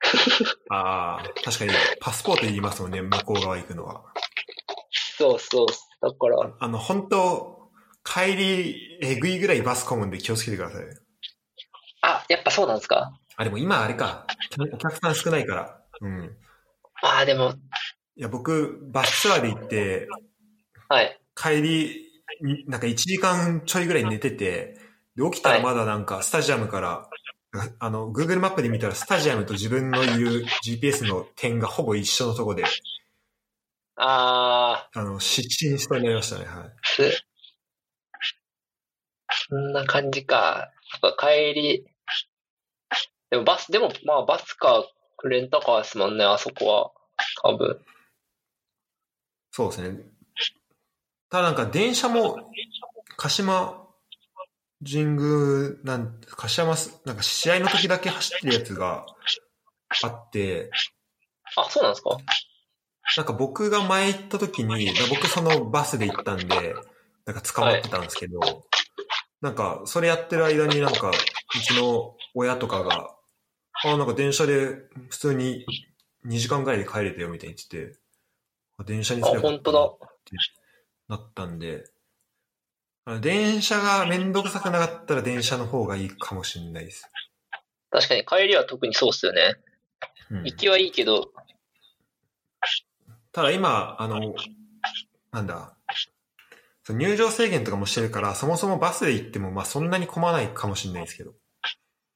[0.71, 4.05] ああ、確かに、パスポートいりますもんね、向こう側行くのは。
[4.93, 5.67] そうそう。
[6.01, 7.71] だから、あの、本当
[8.05, 10.85] 帰り、えぐいぐらいバス混むんで気をつけてください。
[12.03, 13.13] あ、やっぱそうなんですか？
[13.37, 14.27] あ、でも今あれか。
[14.73, 15.83] お客さん少ないから。
[16.01, 16.39] うん。
[17.03, 17.55] ああ、でも、
[18.17, 20.09] いや、僕、バスツアーで行って、
[20.89, 21.21] はい。
[21.35, 22.05] 帰り、
[22.41, 24.77] になんか1時間ちょいぐらい寝てて、
[25.19, 27.11] で、起きたらまだなんかスタジアムから、
[27.81, 32.65] あの、Google マップで見たらスタジアムと自分の言う GPS の点がほぼ一緒のとこで、
[33.97, 36.67] ああの、失神しそうになりましたね、はい。
[36.67, 37.25] あ、す
[39.49, 40.71] そんな感じか。
[41.01, 41.85] か帰り、
[43.31, 44.87] でもバス、でもまあバスか、
[45.25, 46.93] レンタカーですもんね、あそこは。
[47.43, 47.85] 多分。
[49.51, 50.01] そうですね。
[51.29, 52.53] ただなんか電車も、
[53.17, 53.88] 鹿島
[54.85, 59.07] 神宮なん、鹿島す、なんか試合の時だけ走ってるやつが
[60.03, 60.71] あって、
[61.57, 62.17] あ、そうなんですか？
[63.17, 66.75] なんか僕が前行った時に、僕そのバスで行ったんで、
[67.25, 68.39] なんか捕まってたんですけど、
[69.41, 71.13] なんかそれやってる間になんか、う
[71.61, 73.15] ちの親とかが、
[73.85, 74.77] あ、なんか電車で
[75.09, 75.65] 普通に
[76.27, 77.99] 2時間ぐらいで帰れたよみたいに言ってて、
[78.85, 80.37] 電車にすればよかったなって
[81.09, 81.85] なったんで、
[83.21, 87.11] 電車がめんどくさくなかったら電車の方がいいかもしれないです。
[87.91, 89.57] 確かに帰りは特にそうっすよね。
[90.31, 91.33] うん行きはいいけど、
[93.33, 94.35] ただ今、あの、
[95.33, 95.75] なんだ、
[96.89, 101.33] 入場制限とかもしてるから、そもそもバスで行っても、まあそんなに混まないかもしれないですけど。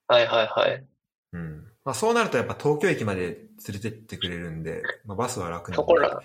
[0.09, 0.85] はいはいはい。
[1.33, 1.65] うん。
[1.85, 5.77] まあそうなるとやっぱ東京駅まで連れてってくれるんで、まあバスは楽なんで。
[5.77, 6.23] そこら、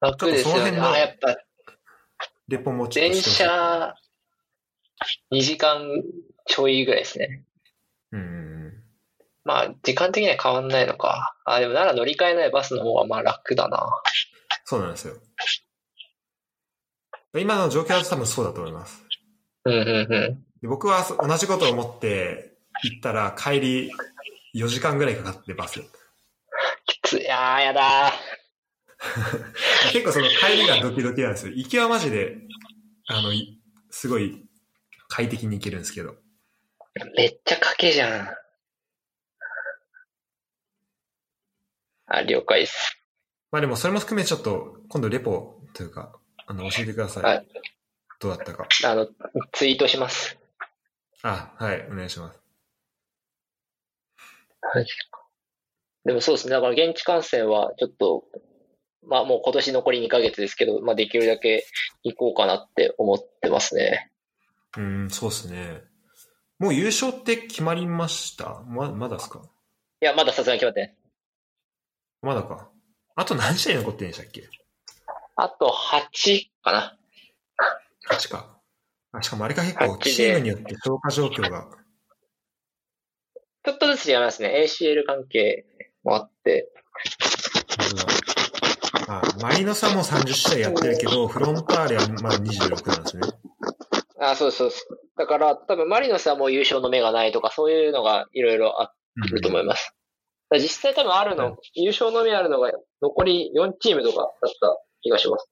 [0.00, 0.80] 楽ですよね。
[0.80, 1.36] あ、やっぱ
[2.52, 3.94] レポもちょっと電車
[5.32, 5.80] 2時間
[6.46, 7.44] ちょいぐらいですね。
[8.12, 8.72] うん。
[9.42, 11.34] まあ、時間的には変わんないのか。
[11.46, 13.90] あ、でもなら乗り換えないバスの方がまあ楽だな。
[14.66, 15.14] そうなんですよ。
[17.38, 19.02] 今の状況だと多分そうだと思います。
[19.64, 20.44] うんうんうん。
[20.60, 22.52] で僕はそ同じことを思って
[22.84, 23.92] 行ったら帰り
[24.54, 25.80] 4時間ぐらいかかってバス。
[26.84, 27.30] きつい。
[27.30, 28.12] あーやだ
[29.92, 31.52] 結構その帰りがドキドキなんですよ。
[31.54, 32.38] 行きはマジで、
[33.06, 34.44] あの、いすごい
[35.08, 36.10] 快適に行けるんですけど。
[36.10, 36.14] ー。
[37.16, 38.36] めっちゃ賭けじゃん。
[42.06, 42.98] あ、了解です。
[43.50, 47.22] まあでもそれも含めちょっと今度レポというか、あの、教えてください。
[47.24, 47.46] はい
[48.22, 48.68] どうだったか。
[48.84, 49.08] あの、
[49.50, 50.38] ツイートします。
[51.22, 52.38] あ、はい、お願いします。
[56.04, 56.52] でもそうですね。
[56.52, 58.24] だから現地観戦はちょっと、
[59.06, 61.66] まあもう今年残り2ヶ月ですけど、まあできるだけ
[62.04, 64.10] 行こうかなって思ってますね。
[64.76, 65.82] うん、そうっすね。
[66.58, 68.62] もう優勝って決まりました？
[68.66, 69.42] ま、まだですか？
[70.00, 70.94] いや、まださすがに決まってない。
[72.22, 72.68] まだか。
[73.16, 74.48] あと何試合残ってるんでしたっけ？
[75.36, 76.98] あと8かな。
[78.10, 78.58] ?8 か。
[79.12, 81.68] あしかもあれが結構8でチームによって消化状況が。
[83.64, 84.64] ちょっとずつ違いますね。
[84.66, 85.66] ACL 関係
[86.02, 86.72] もあって。
[89.08, 93.28] あマリノスはもう30試合やってるけど、フロンターレはまだ26なんですね。
[94.20, 94.98] あ、そうそうそう。
[95.16, 98.92] だから多分マリノスはもう優勝の目がないとかそういうのがいろいろあ
[99.30, 99.94] ると思います。
[100.50, 102.70] だから実際多分あるの、はい優勝の目あるのが
[103.00, 104.28] 残り4チームとかだっ
[104.60, 105.48] た気がします。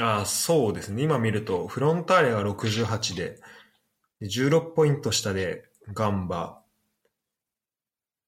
[0.00, 1.02] ああ、そうですね。
[1.02, 3.38] 今見ると、フロンターレが68で、
[4.20, 6.62] で16ポイント下でガンバ、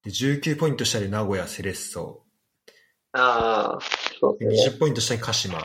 [0.03, 2.24] で19ポイント下で名古屋セレッソ、
[3.15, 3.79] ああ、
[4.21, 4.77] そうでですね。
[4.77, 5.62] 20ポイント下に鹿島っ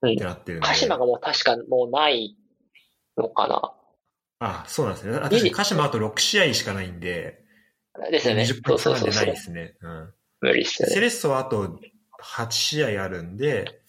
[0.00, 0.66] てなってるんで。
[0.66, 2.36] 鹿島がもう確かもうない
[3.16, 3.72] のかな。
[4.40, 5.16] あそうなんですね。
[5.16, 7.44] あ確かに鹿島あと6試合しかないんで、
[8.10, 8.42] ですよね。
[8.42, 9.36] 20ポイント差なんでそうそうそうそうないで。
[9.36, 9.74] すね。
[9.80, 10.14] うん。
[10.40, 10.94] 無理っすよね。
[10.94, 11.78] セレッソはあと
[12.22, 13.82] 8試合あるんで、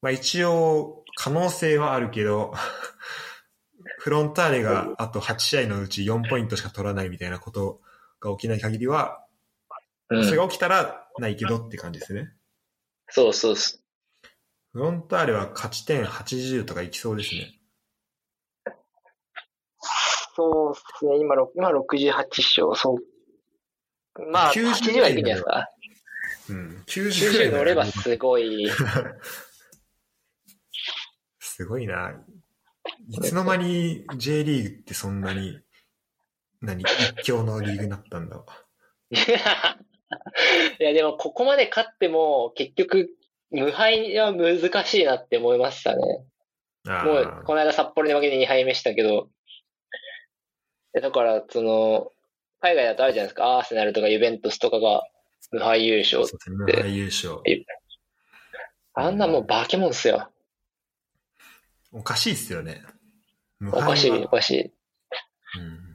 [0.00, 2.54] まあ一応可能性はあるけど、
[3.98, 7.80] フロンターレがあと8試合のうち4ポイントしか取らないみたいなこと
[8.20, 9.22] が起きない限りは、
[10.08, 12.32] うんそれが起きたらないけどって感じですね。
[13.08, 13.80] そうそうそう。
[14.72, 17.58] フロンターレは勝ち点80とかいきそうですね。
[20.36, 21.18] そうですね。
[21.18, 22.74] 今、ろ今68勝。
[22.74, 22.98] そう。
[24.30, 25.68] まあ、90 80はいくんじゃないですか。
[26.50, 26.84] うん。
[26.86, 28.68] 90ぐらい90なら乗ればすごい。
[31.40, 32.12] すごいな。
[33.08, 35.58] いつの間に J リーグってそんなに、
[36.60, 38.44] 何、一強のリーグになったんだ。
[39.10, 39.78] いや、
[40.78, 43.10] でも、ここまで勝っても、結局、
[43.50, 46.24] 無敗は難しいなって思いましたね。
[46.88, 49.28] あもう、ーこの間札幌に負けて2敗目したけど、
[50.96, 52.12] えだから、その、
[52.60, 55.02] 海外だとあるじゃないですか、アーセナルとかユベントスとかが
[55.52, 56.26] 無敗優勝。
[56.26, 57.40] そうですね、無敗優勝。
[58.94, 60.30] あんなもう化け物っすよ。
[61.92, 62.82] おかしいっすよね。
[63.58, 64.72] 無おかしい、はおかしい。
[65.58, 65.85] うん。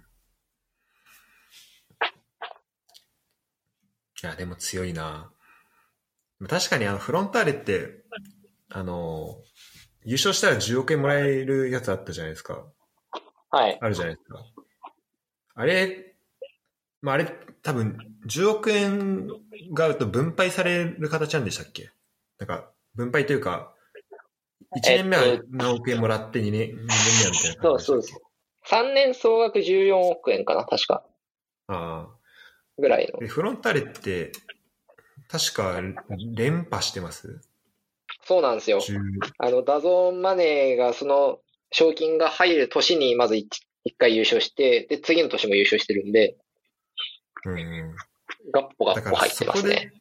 [4.24, 5.32] いや、でも強いな。
[6.47, 8.03] 確かにあの、フロンターレって、
[8.69, 9.38] あの、
[10.03, 12.65] 優勝したら10億円もらえるやつあったじゃないですか。
[13.51, 13.78] はい。
[13.82, 14.43] あるじゃないですか。
[15.55, 16.15] あれ、
[17.01, 17.26] まあ、あれ、
[17.61, 17.97] 多分、
[18.28, 19.28] 10億円
[19.74, 21.91] があると分配される形なんでしたっけ？
[22.39, 23.76] なんか、分配というか、
[24.78, 28.13] 1年目はえっと何億円もらって2年、二年目はみたいなそうそうです。
[28.69, 31.03] 3年総額14億円かな、確か。
[31.67, 32.20] ああ。
[32.82, 33.19] ぐらいの。
[33.19, 34.34] で、フロンターレって、
[35.29, 35.82] 確か
[36.36, 37.39] 連覇してます？
[38.25, 38.79] そうなんですよ。
[38.79, 38.99] 10
[39.38, 41.39] あの、 DAZN マネーが、その、
[41.71, 43.47] 賞金が入る年にまず 1,
[43.97, 46.36] 回優勝して、で、次の年も優勝してるんで、
[47.45, 47.95] うんうん。
[48.51, 49.93] ガッポガだからッポ入ってそこで、ますね。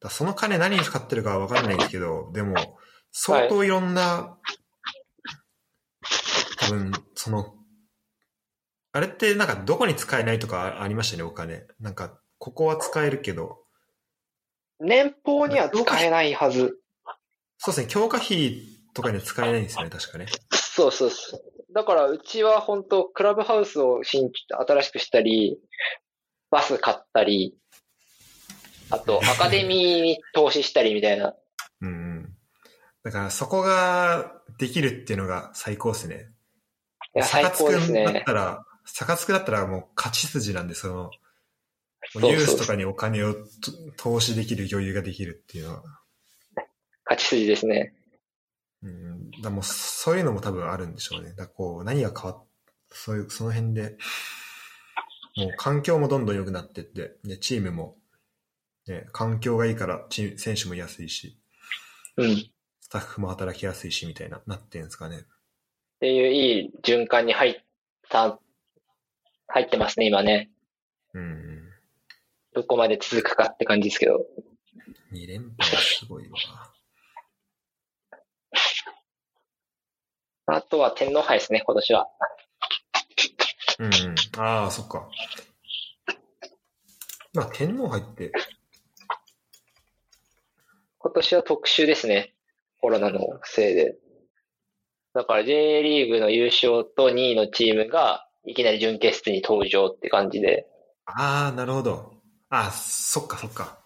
[0.00, 2.78] だその金何に使ってるかわかんないですけど、でも、
[3.12, 4.38] 相当いろんな、
[6.58, 7.54] 多分、その、
[8.92, 11.66] あれってなんかどこに使えないとかありましたね、お金。
[11.78, 13.58] なんか、ここは使えるけど、
[14.80, 16.78] 年俸には使えないはず。
[17.58, 18.62] そうですね、強化費
[18.94, 20.26] とかには使えないんですよね、確かね。
[20.52, 21.40] そうそうそう。
[21.72, 25.58] だから、うちは本当クラブハウスを新新しくしたり、
[26.50, 27.54] バス買ったり、
[28.90, 31.34] あと、 アカデミーに投資したりみたいな。
[31.82, 32.36] うんうん。
[33.04, 36.32] だからそこができるっていうのが最高ですね。
[37.14, 38.22] いや、最高ですサカツくんだっね。
[38.26, 41.10] たら、サカツクだったらもう勝ち筋なんで、その、も
[42.12, 43.40] そうそううユースとかにお金をと
[43.96, 45.82] 投資できる余裕ができるっていうのは。
[47.04, 47.94] 勝ち筋ですね。
[48.82, 51.34] うん、だもうそういうのも多分あるんでしょうね。
[51.34, 52.44] だこう、何が変わっ、
[52.90, 53.96] そういう、その辺で、
[55.36, 57.96] もう環境もどんどん良くなってって、でチームも、
[58.86, 61.38] ね、環境がいいからチ選手も安いし、
[62.16, 62.36] うん。
[62.80, 65.18] スタッフも働きやすいしみたいな、なってんですかね。
[65.18, 65.20] っ
[66.00, 67.60] ていういい循環に入っ
[68.08, 68.40] た、
[69.52, 70.50] 入ってますね、今ね。
[71.14, 71.62] うんうん。
[72.54, 74.26] どこまで続くかって感じですけど。
[75.12, 76.38] 2連覇はすごいわ。
[80.56, 82.08] あとは天皇杯ですね、今年は。
[83.78, 84.14] うんうん。
[84.40, 85.08] ああ、そっか。
[87.32, 88.32] まあ、天皇杯って、
[90.98, 92.34] 今年は特殊ですね。
[92.80, 93.96] コロナのせいで。
[95.12, 100.66] だから J リーグの優勝と2位のチームがいきなり準決勝に登場って感じで。
[101.06, 102.14] ああ、なるほど。
[102.48, 103.78] ああ、そっかそっか。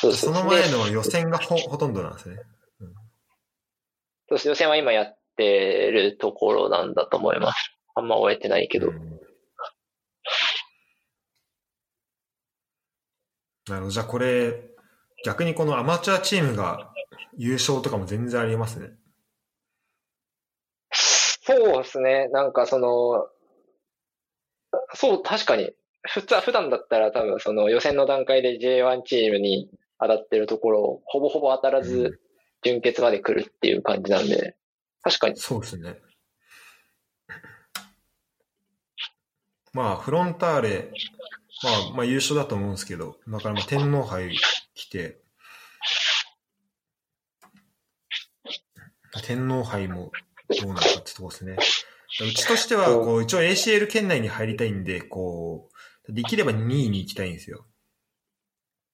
[0.00, 0.30] そうそ。
[0.30, 2.36] の前での予選がほほとんどなんですね。
[4.28, 7.76] そうです予選は今やってるところなんだと思います。
[7.94, 8.88] あんま終えてないけど。
[8.88, 9.20] うん
[13.68, 13.90] なるほど。
[13.90, 14.54] じゃあこれ、
[15.24, 16.92] 逆にこのアマチュアチームが
[17.36, 18.90] 優勝とかも全然ありますね。
[20.92, 22.28] そうですね。
[22.28, 23.28] なんかその、
[24.94, 25.72] そう、確かに。
[26.02, 29.68] 普通は、普段だったら多分その予選の段階で J1 チームに
[29.98, 32.20] 当たってるところをほぼほぼ当たらうんず
[32.62, 34.56] 準決まで来るっていう感じなんで、
[35.02, 35.36] 確かに。
[35.36, 35.98] そうですね。
[39.72, 40.90] まあ、フロンターレ、
[41.62, 44.36] まあ、まあ優勝だと思うんですけど、だからまあ天皇杯
[44.74, 45.20] 来て、
[49.22, 50.10] 天皇杯も
[50.60, 51.56] どうなるかってとこですね。
[52.18, 55.68] うちとしては、こう、一応 ACL 圏内に入りたいんで、こ
[56.08, 57.66] う、できれば2位に行きたいんですよ。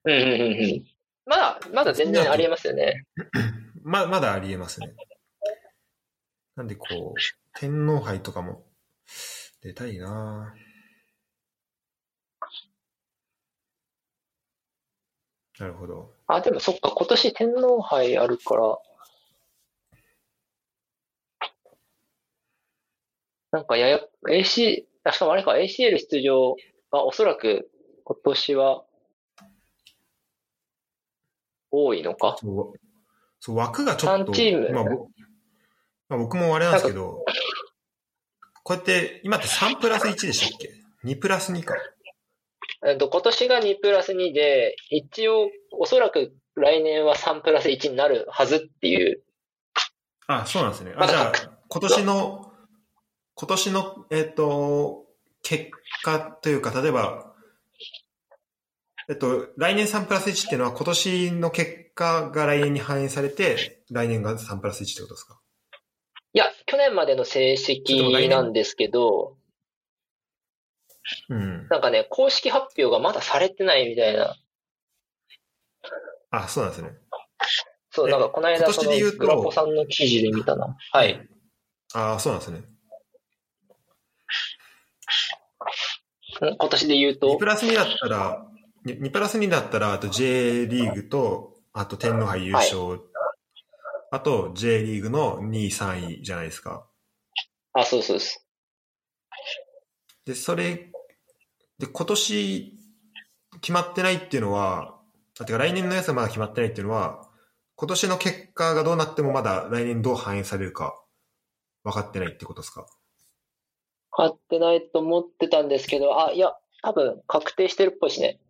[0.04, 0.84] うんうんうんうん。
[1.24, 3.06] まだ、まだ全然ありえますよね。
[3.82, 4.94] ま、まだありえますね。
[6.56, 8.64] なんでこう、天皇杯とかも
[9.62, 10.54] 出たいな
[15.58, 16.12] なるほど。
[16.26, 18.78] あ、でもそっか、今年天皇杯あるから、
[23.56, 26.56] なんかやや、AC、あしかもあれか、ACL 出場
[26.90, 27.70] はおそらく
[28.04, 28.84] 今年は
[31.70, 32.36] 多いのか？
[32.38, 32.78] そう
[33.40, 35.08] そう枠がちょっと、三チームまあぼ
[36.10, 37.24] まあ、僕もあれなんですけど、
[38.62, 40.70] こうやって、今って3プラス1でしたっけ
[41.06, 41.74] ?2 プラス2か。
[42.86, 49.22] えっと、今年が2プラス2で、一応おそらく来年は3プラス1になるはずっていう。
[50.26, 50.92] あ、そうなんですね。
[50.98, 51.32] あ、じゃあ、
[51.68, 52.52] 今年の、
[53.38, 55.04] 今年の、えっ、と、
[55.42, 55.70] 結
[56.02, 57.34] 果というか、例えば、
[59.10, 65.38] えっと、来年3プラス1っていうのは今年の結果が来年に反映されて、来年が3プラス1ってことですか？
[66.32, 69.36] いや、去年までの成績なんですけど、
[71.28, 71.68] うん。
[71.68, 74.34] なんかね、公式発表がまだされてないみたいな。
[76.30, 76.90] あ、そうなんですね。
[77.90, 78.72] そう、えなんかこの間、ラ
[79.36, 80.74] ポさんの記事で見たな。
[80.90, 81.28] はい。。
[81.94, 82.75] あそうなんですね。
[86.58, 88.46] 今年で言う2とプ、ラス2だったら、
[88.86, 93.00] 2 2プラス2だったら、あと J リーグと、あと天皇杯優勝、
[94.10, 96.86] あと J リーグの2位、3位じゃないですか。
[97.72, 98.46] あ、そうそうです。
[100.24, 100.90] で、それ、
[101.78, 102.72] で、今年
[103.60, 104.98] 決まってないっていうのは、
[105.38, 107.28] あてか来年のやつはまだ決まってないっていうのは、
[107.74, 110.98] 今年の結果がどうなってもまだ来年どう反映されるか
[111.84, 112.86] 分かってないってことですか？
[114.16, 118.40] 買ってないと思ってたんですけど、あ、いや、多分確定してるっぽいですね。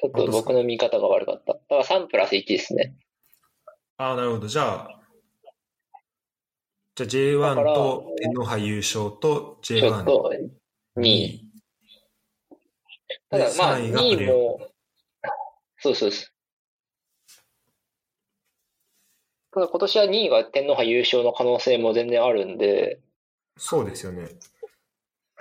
[0.00, 1.54] ちょっと僕の見方が悪かった。
[1.54, 2.94] だから3プラス1ですね。
[3.96, 4.46] ああ、なるほど。
[4.46, 5.00] じゃあ、
[6.94, 10.32] じゃあだ J1 からと天皇杯優勝とちょっ J1 と
[10.96, 11.24] 2 2位。
[11.24, 11.44] 位。
[13.30, 14.68] ただまあ、3位が2プレーオフ位も、
[15.78, 16.32] そうそうです。
[19.50, 23.00] ただ今年は2位が天皇杯優勝の可能性も全然あるんで、
[23.56, 24.28] そうですよね。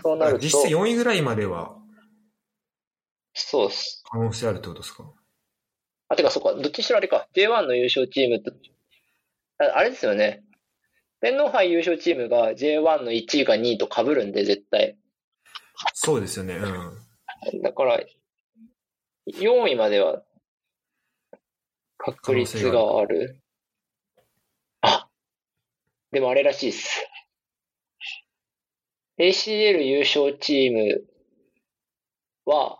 [0.02, 1.76] そうなると、実質4位ぐらいまでは
[3.34, 4.04] そうです。
[4.10, 5.12] 可能性あるってことですか？
[6.10, 8.52] あ、てか、そっか、どっちにしろあれか、J1 の優勝チームと、
[9.60, 10.44] ああれですよね。
[11.20, 14.98] 天皇杯優勝チームが J1 の1位か2位と被るんで、絶対。
[15.94, 16.56] そうですよね。
[16.56, 17.62] うん。
[17.62, 18.00] だから、
[19.28, 20.24] 4位までは
[21.98, 23.42] 確率がある。
[24.82, 25.10] あ、
[26.12, 27.06] でもあれらしいっす。
[29.20, 31.04] ACL 優勝チーム
[32.46, 32.80] は、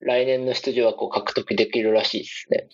[0.00, 2.68] 来年の出場枠を獲得できるらしいですね。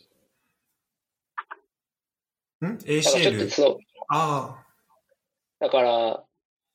[2.68, 2.78] ん？
[2.78, 3.50] だからちょっと ?ACL?
[3.50, 3.78] その、
[4.08, 4.64] あ
[5.60, 6.24] だから、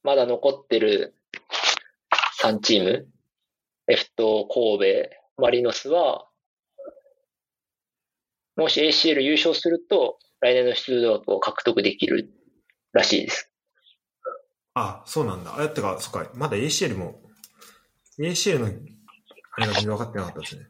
[0.03, 1.13] まだ残ってる
[2.41, 3.07] 3チーム、
[3.87, 6.27] F と神戸、マリノスは、
[8.55, 12.31] もし ACL 優勝すると、来年の出場枠を獲得できる
[12.93, 13.50] らしいです。
[14.73, 15.59] あ、あ、そうなんだ。
[15.59, 17.21] あ、ってか、そっか、まだ ACL も、
[18.19, 20.67] ACL の、あれが全然分かってなかったですね。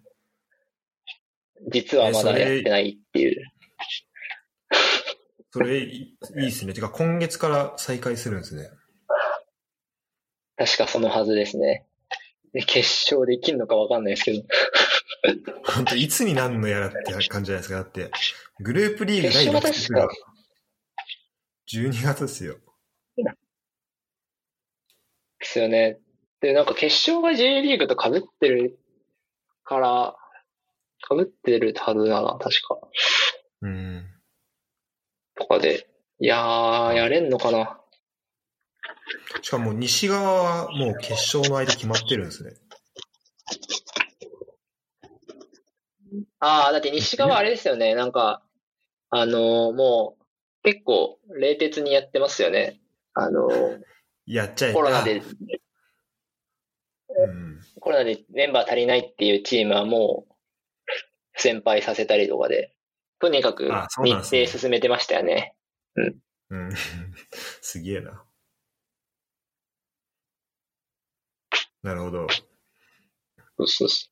[1.71, 3.43] 実はまだやってないっていう。
[5.51, 6.73] それ、いいいいですね。
[6.73, 8.69] てか、今月から再開するんですね。
[10.55, 11.87] 確かそのはずですね。
[12.53, 14.43] で決勝できるのかわかんないですけど。
[15.63, 17.75] 本当いつになんのやらって感じじゃないですか。
[17.75, 18.11] だって、
[18.59, 20.15] グループリーグ第決勝が6節が確
[21.73, 22.57] 12月ですよ。
[25.41, 25.99] ですよね。
[26.39, 28.79] で、なんか決勝が J リーグと被ってる
[29.63, 30.15] から、
[31.09, 32.79] 被ってるはずだな、確か。
[33.61, 34.05] うん。
[35.35, 35.87] とかで。
[36.19, 37.79] いやー、やれんのかな。
[39.41, 42.53] しかも西側はもう決勝の間決まってるんですね。
[46.39, 47.95] あー、だって西側あれですよね。
[47.95, 48.43] なんか、
[49.09, 50.23] あのーもう、
[50.63, 52.79] 結構、冷徹にやってますよね。
[53.13, 53.81] あのー
[54.25, 55.21] やっちゃえコロナで、
[57.17, 57.59] うん。
[57.79, 60.33] コロナでメンバー足りないっていうチームはもう、
[61.35, 62.73] 先輩させたりとかで、
[63.19, 63.71] とにかく
[64.03, 65.55] 日程進めてましたよね。
[66.49, 66.71] うん。
[67.61, 68.23] すげえな。
[71.83, 72.27] なるほど。
[73.57, 74.11] そうそうそ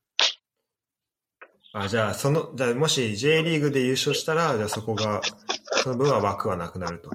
[1.71, 5.21] あ、じゃあ、その、じゃあ、もし J リーグで優勝したら、じゃあそこが、
[5.83, 7.11] その分は枠はなくなると。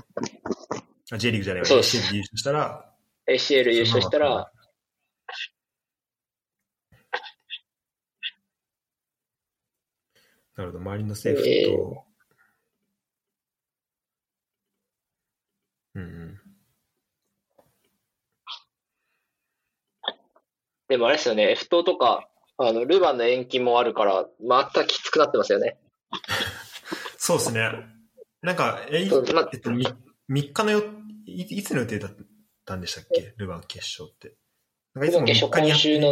[1.12, 1.66] あ J リーグじゃないわ。
[1.66, 1.96] そうです。
[1.98, 2.94] AC で優勝したら、
[3.26, 4.50] う ACL 優勝したら、
[10.56, 12.14] なるほど、周りのセーフと、え
[15.96, 16.40] うんうん。
[20.88, 25.76] でもあれですよね、F 党とか、あの、ルヴァンの延期もあるから、またきつくなってますよね。
[27.18, 27.70] そうですね。
[28.42, 29.86] なんか、え、いそうまえっと、み
[30.30, 30.82] 3日のよ、
[31.26, 32.10] いいつの予定だっ
[32.64, 33.34] たんでしたっけ？
[33.36, 34.36] ルヴァン決勝って。
[34.94, 36.08] なんかいつも決勝3日にやって今週の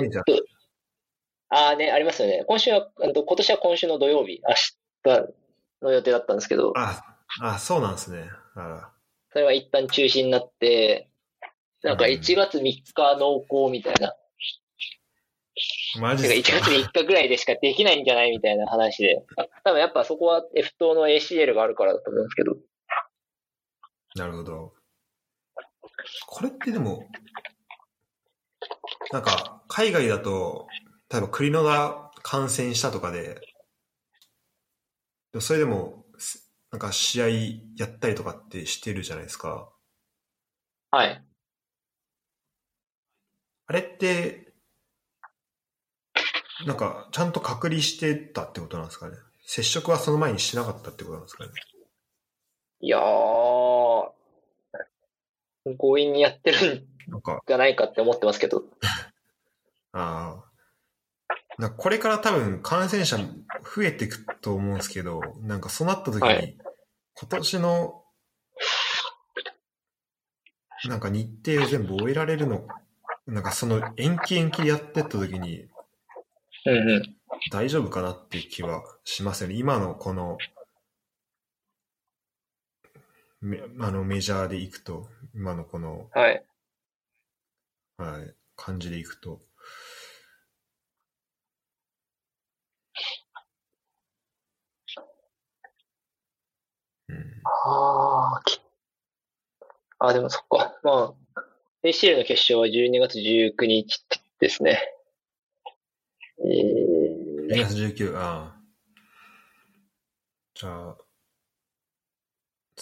[1.54, 2.44] あっ、ああね、ありますよね。
[2.46, 4.54] 今週は、今年は今週の土曜日、明
[5.04, 5.28] 日
[5.82, 7.02] の予定だったんですけど、あ、
[7.40, 8.28] あ、そうなんですね。
[8.54, 8.90] あら。
[9.32, 11.10] それは一旦中止になって、
[11.82, 12.82] なんかうん1月3日
[13.18, 13.98] 濃厚みたいな。
[13.98, 14.16] てか
[15.98, 16.60] 1マジっすか？
[16.60, 18.30] 月3日ぐらいでしかできないんじゃない？
[18.30, 19.24] みたいな話で。
[19.64, 22.56] 多分やっぱそこは F 党の ACL があるからだと思うんですけど。
[24.14, 24.74] なるほど。
[26.26, 27.08] これってでも、
[29.12, 30.68] なんか、海外だと、
[31.10, 33.34] 例えばクリノが感染したとかで、
[35.32, 37.28] でもそれでも、すなんか試合
[37.76, 39.70] やったりとかってしてるじゃないですか。
[40.90, 41.24] はい。
[43.66, 44.52] あれって、
[46.66, 49.16] なんか、ちゃんと隔離してたってことなんですかね。
[49.46, 51.50] 接触はその前にしなかったってことなんですかね。
[52.80, 53.00] いやー、
[55.78, 56.86] 強引にやってるん
[57.46, 58.64] じゃないかって思ってますけど。
[59.92, 60.42] あ
[61.58, 61.70] あ。
[61.76, 66.56] これから多分感染者増えていくと思うんですけど、なんかそうなった時に、はい
[67.14, 68.02] 今年の、
[70.88, 72.66] なんか日程を全部終えられるの、
[73.26, 75.68] なんかその延期延期でやってった時に
[76.64, 77.16] うんうん。
[77.50, 79.56] 大丈夫かなっていう気はしますよね。
[79.56, 80.61] 今のこの、め
[83.80, 86.44] あのメジャーでいくと、今のこの、はい。
[87.96, 89.40] はい、感じでいくと。
[97.08, 98.60] うんあー、き
[99.98, 100.78] あ、でもそっか。
[100.84, 101.42] まあ、
[101.82, 104.04] ACL の決勝は12月19日
[104.38, 104.80] ですね。
[106.38, 108.62] えー、2月19、ああ。
[110.54, 110.96] じゃあ、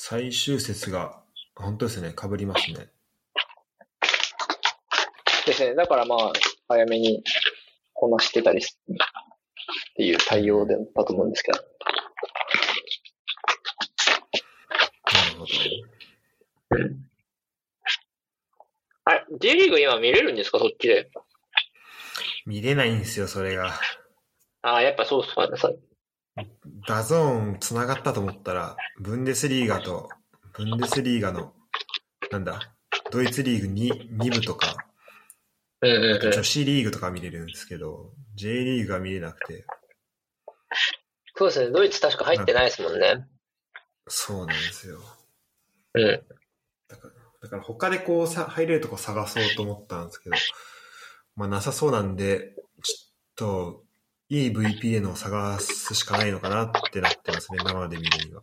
[0.02, 1.22] 最終節が、
[1.54, 2.88] 本当ですね、被りますね。
[5.44, 5.74] ですね。
[5.74, 6.32] だからまあ、
[6.68, 7.22] 早めに
[7.92, 8.96] こなしてたりしっ
[9.96, 11.58] ていう対応だったと思うんですけど。
[11.58, 11.64] な
[15.34, 15.52] るほど。
[19.04, 20.58] あれ、J リーグ今見れるんですか？
[20.58, 21.10] そっちで。
[22.46, 23.74] 見れないんですよ、それが。
[24.62, 25.58] ああ、やっぱそうっすかね。
[26.86, 30.08] そ DAZN 繋がったと思ったら、ブンデスリーガと、
[30.54, 31.52] ブンデスリーガの、
[32.30, 32.74] なんだ、
[33.10, 34.76] ドイツリーグ 2, 2部とか、
[35.82, 36.32] うんうんうん。
[36.32, 39.64] 女子リーグとか見れるんですけど、J リーグが見れなくて、
[41.40, 41.70] そうですね。
[41.70, 43.26] ドイツ確か入ってないですもんね。
[44.08, 44.98] そうなんですよ。
[45.94, 46.22] うん。
[46.86, 50.36] だから、だから他でこうさ入れるとこ探そうと思ったんですけど、
[51.36, 53.84] まあなさそうなんで、ちょっと、
[54.32, 58.42] いい VPN を探すしかないのかなってなってますね、生で見るには。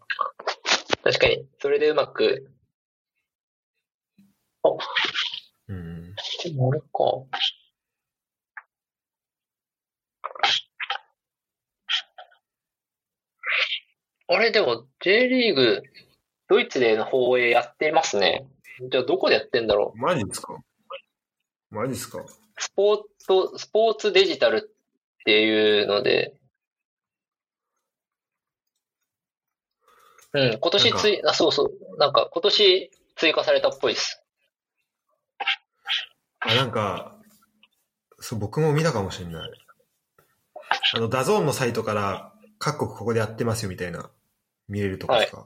[1.02, 1.48] 確かに。
[1.62, 2.52] それでうまく。
[5.70, 6.14] うん。
[6.44, 6.88] でもあれか。
[14.28, 15.84] あれ、でも J リーグ、
[16.50, 18.46] ドイツでの放映やってますね。
[18.92, 20.54] じゃあどこでやってんだろうマジですか？
[21.70, 22.26] マジですか？
[22.58, 24.76] スポーツ、スポーツデジタル
[25.28, 26.34] っていうので、
[30.32, 34.24] うん、今年つい、あ、そうそう、なんか今年追加されたっぽいです。
[36.40, 37.18] あ、なんか、
[38.22, 39.52] そう、僕も見たかもしれない。
[40.94, 44.10] あの、 DAZN のサイトから各国ここでやってますよみたいな、
[44.70, 45.46] 見れるとこですか、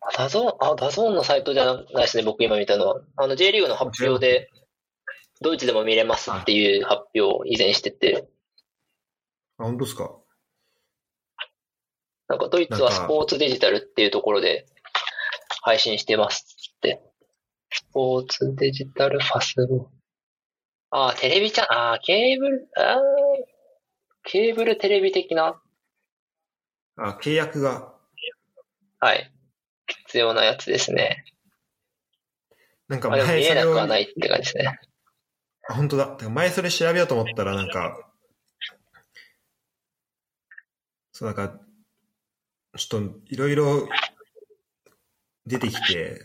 [0.00, 3.00] あ DAZN、あ、 DAZN のサイトじゃないですね、僕今見たのは。
[3.14, 4.50] あの J リーグの発表で、
[5.40, 8.28] ドイツでも見れますっていう発表を以前してて、
[9.58, 10.16] あ、本当ですか？
[12.28, 14.66] なんかドイツはスポーツデジタルっていうところで
[15.62, 16.44] 配信してます
[16.76, 17.02] って。
[17.72, 19.90] スポーツデジタルファスロ。
[20.90, 22.98] あー、テレビチャン、あー、ケーブル、あー、
[24.24, 25.62] ケーブルテレビ的な、
[26.96, 27.94] あ、契約が、
[28.98, 29.32] はい、
[29.86, 31.24] 必要なやつですね。
[32.88, 34.80] なんか前それを、えなくはないって感じですね。
[35.70, 36.16] あ本当だ。
[36.28, 37.96] 前それ調べようと思ったらなんか、
[41.12, 41.60] そうなんか、
[42.76, 43.88] ちょっといろいろ
[45.46, 46.22] 出てきて、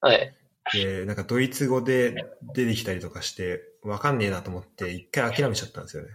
[0.00, 0.36] はい。
[0.72, 2.14] で、なんかドイツ語で
[2.54, 6.08] 出てきたりとかして、わかんねえなと思って、一回諦めちゃったんですよね。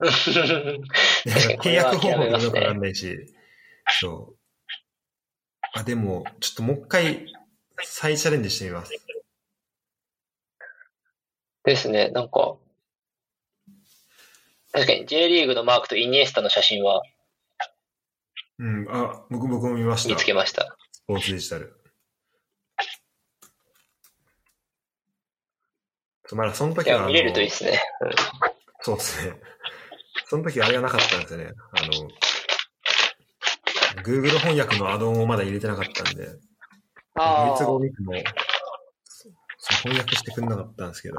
[1.62, 3.14] 契約方法がよくわかんないし、
[4.00, 4.38] そう。
[5.74, 7.26] あ、でも、ちょっともう一回、
[7.82, 9.03] 再チャレンジしてみます。
[11.64, 12.56] ですね、なんか、
[14.72, 17.02] 確かに J リーグのマークとイニエスタの写真は
[18.58, 20.10] うん、あ、僕、僕も見ました。
[20.10, 20.76] 見つけました。
[20.92, 21.80] スポーツデジタル。
[26.32, 27.80] まだその時は、見れるといいですね。
[28.80, 29.34] そうですね。
[30.26, 31.52] その時あれがなかったんですよね。
[31.72, 31.86] あ
[33.96, 36.36] の、Google 翻訳のアドオンをまだ入れてなかったんで、ドイ
[37.16, 38.12] あツ語をあ、見ても、
[39.82, 41.18] 翻訳してくれなかったんですけど。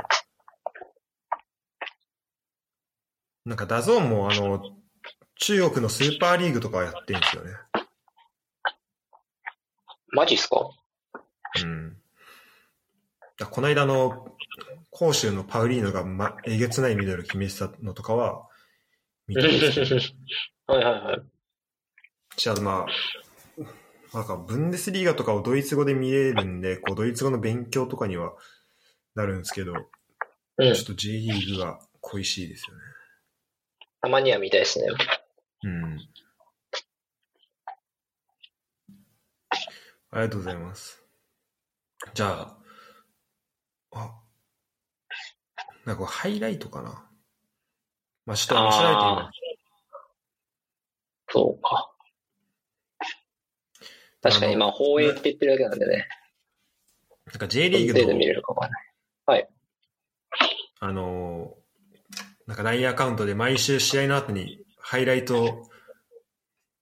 [3.46, 4.76] なんか DAZN もあの、
[5.36, 7.52] 中国のスーパーリーグとかはやってるんですよね。
[10.10, 10.70] マジっすか？
[11.62, 11.98] うん。
[13.38, 14.28] だこの間の、
[14.90, 18.48] 甲州のパウリーノが、ま、えげつないミドル決めてたのとかは、
[19.28, 19.42] 見て
[20.68, 21.22] ま はいはいはい。
[22.38, 28.34] じゃあまあ、なんか、ブンデスリーガとかをドイツ語で見れるんで、こう、ドイツ語の勉強とかには
[29.16, 29.74] なるんですけど、
[30.58, 30.86] うんちょっ。
[30.86, 32.84] と J リーグが恋しいですよね。
[34.06, 34.86] たまには見たいですね。
[35.64, 36.00] うん。
[40.12, 41.04] ありがとうございます。
[42.14, 42.56] じゃあ、
[43.94, 44.22] あ、
[45.86, 47.10] なんかハイライトかな？
[48.28, 49.40] まあ、ちょっと調べてみます。
[51.30, 51.92] そうか。
[54.22, 56.08] 確かに、まあ、放映って言ってるだけなんでね。
[57.26, 59.50] なんか J どリーグのの程度見れるかわかんない。
[60.80, 61.65] あのー
[62.48, 65.68] なんか LINE アカウントで毎週試合の後にハイライト、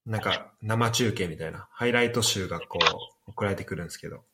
[0.06, 2.80] なんか生中継みたいな、ハイライト集がこ
[3.27, 4.26] う送られてくるんですけど、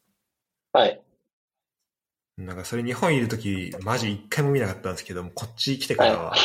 [0.74, 1.02] はい。
[2.38, 6.36] なんかそれ日本いるとき、マジ一回も見なかったんですけども、こっち来てからは、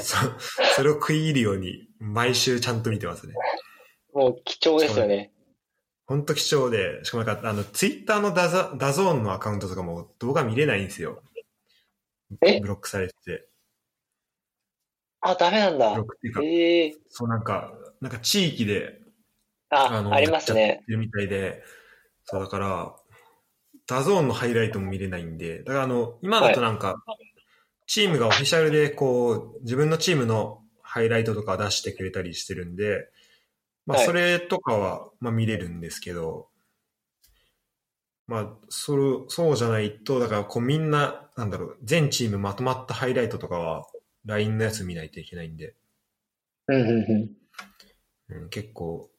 [0.00, 0.16] そ
[0.76, 3.34] それを食い入るように毎週ちゃんと見てますね。
[4.14, 5.32] もう貴重ですよね。
[6.06, 11.22] ほんと貴重で、しかもなんかあの、ツイッターのダザダゾーンのアカウントとかも動画見れないんですよ。
[12.40, 12.60] え？
[12.60, 13.48] ブロックされてて。
[15.22, 15.92] あ、ダメなんだ。
[15.92, 19.00] っていうか、ええそうなんか、なんか地域で
[19.70, 20.82] あ、ありますね。
[20.86, 21.62] るみたいで、
[22.24, 22.94] そうだから、
[23.86, 26.96] DAZN のハイライトも見れないんで、だからあの、今だとなんか、
[27.86, 33.08] チームがオフィシャルでこう、自分のチームのハイライトとか出してくれたりしてるんで、
[33.86, 34.06] まあはい。
[34.06, 36.48] それとかは、まあ見れるんですけど、
[38.26, 43.84] まあ、それ、そうじゃないと、だからこうみんな、なんだろう、全チームまとまったハイライトとかは、
[44.24, 45.74] LINE のやつ見ないといけないんで、
[46.68, 46.88] うんうん
[48.30, 48.42] うん。
[48.42, 49.10] うん、結構、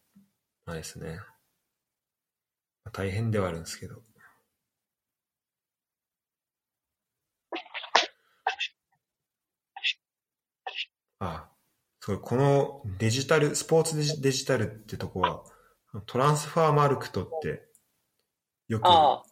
[0.66, 1.20] あれですね。
[2.92, 4.02] 大変ではあるんですけど。
[11.20, 11.50] あ、
[12.00, 15.44] そう、このデジタル、スポーツデジデジタルってとこは、
[16.06, 17.64] トランスファーマルクトって、
[18.68, 19.24] よく、ああ。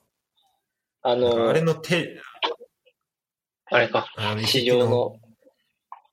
[1.04, 2.22] あの、なんかあれの手、
[3.66, 4.06] あれか。
[4.18, 5.21] あの市場の。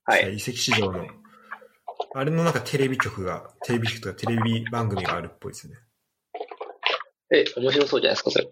[0.08, 0.36] はい。
[0.36, 1.06] 移籍市場の、
[2.14, 5.76] あれのなんかテレビ局が、テレビ局とかテレビ番組があるっぽいですね。
[7.30, 8.48] え、面白そうじゃないですか、それ。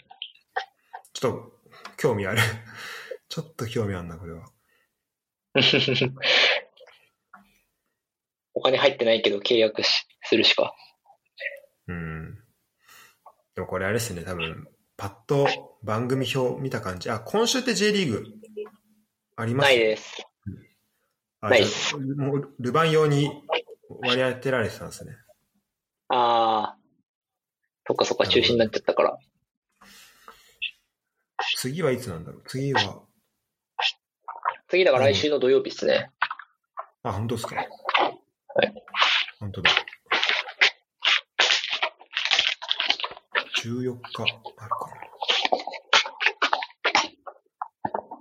[1.15, 1.59] ちょっと、
[1.97, 2.41] 興味ある。
[3.31, 4.53] ちょっと興味あるな、これは。
[8.53, 10.77] お金入ってないけど契約しするしか。
[11.89, 12.35] うん。
[13.55, 14.69] でもこれあれですね、多分、
[14.99, 17.09] パッと番組表見た感じ。
[17.09, 18.27] あ、今週って J リーグ
[19.37, 20.23] ありますないです。
[21.47, 23.31] あないっじゃあもうルヴァン用に
[24.01, 25.16] 割り当てられてたんですね。
[26.09, 26.77] ああ。
[27.86, 29.18] そっかそっか、中止になっちゃったから。
[31.59, 32.43] 次はいつなんだろう？
[32.47, 33.02] 次は、
[34.68, 36.10] 次だから来週の土曜日ですね。
[37.05, 37.55] あ、本当ですか？
[37.56, 37.68] はい。
[39.39, 39.70] 本当だ。
[43.62, 44.97] 14日あるかな。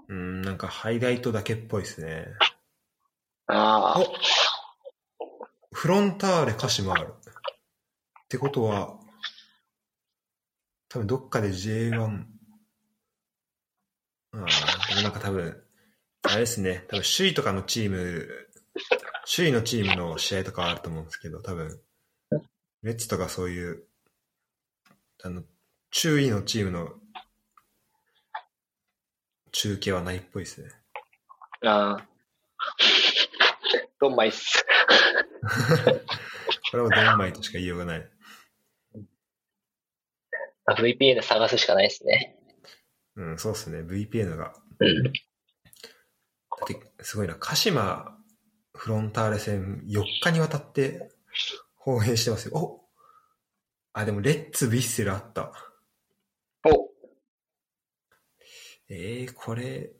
[0.09, 2.27] うん、なんかハイライトだけっぽいですね。
[3.55, 3.99] ああ。
[3.99, 4.05] お
[5.71, 7.13] フロンターレ鹿島ある。
[8.25, 8.99] ってことは、
[10.89, 12.23] 多分どっかで J1、
[14.33, 14.45] あ
[14.93, 15.61] あ、なんか多分、
[16.23, 18.27] あれですね、多分首位とかのチーム、
[19.33, 21.79] 首位のチームの試合とかあると思うんですけど、多分、
[22.81, 23.83] レッツとかそういう、
[25.23, 25.43] あの、
[25.91, 26.89] 中位のチームの
[29.51, 30.69] 中継はないっぽいですね。
[31.63, 32.07] ああ。
[34.05, 34.63] どんまいっす。
[36.71, 38.07] これはドンマイとしか言いようがない。
[40.77, 42.37] VPN 探すしかないですね。
[43.15, 43.79] うん、そうっすね。
[43.79, 44.53] VPN が。
[44.79, 45.11] うん。
[47.01, 47.33] すごいな。
[47.35, 48.15] 鹿島
[48.73, 51.09] フロンターレ戦4日にわたって
[51.75, 52.57] 放映してますよ。
[52.57, 52.87] お
[53.93, 55.51] あ、でも、レッツ・ヴィッセルあった。
[56.63, 56.91] お、
[58.87, 59.95] えー、これ、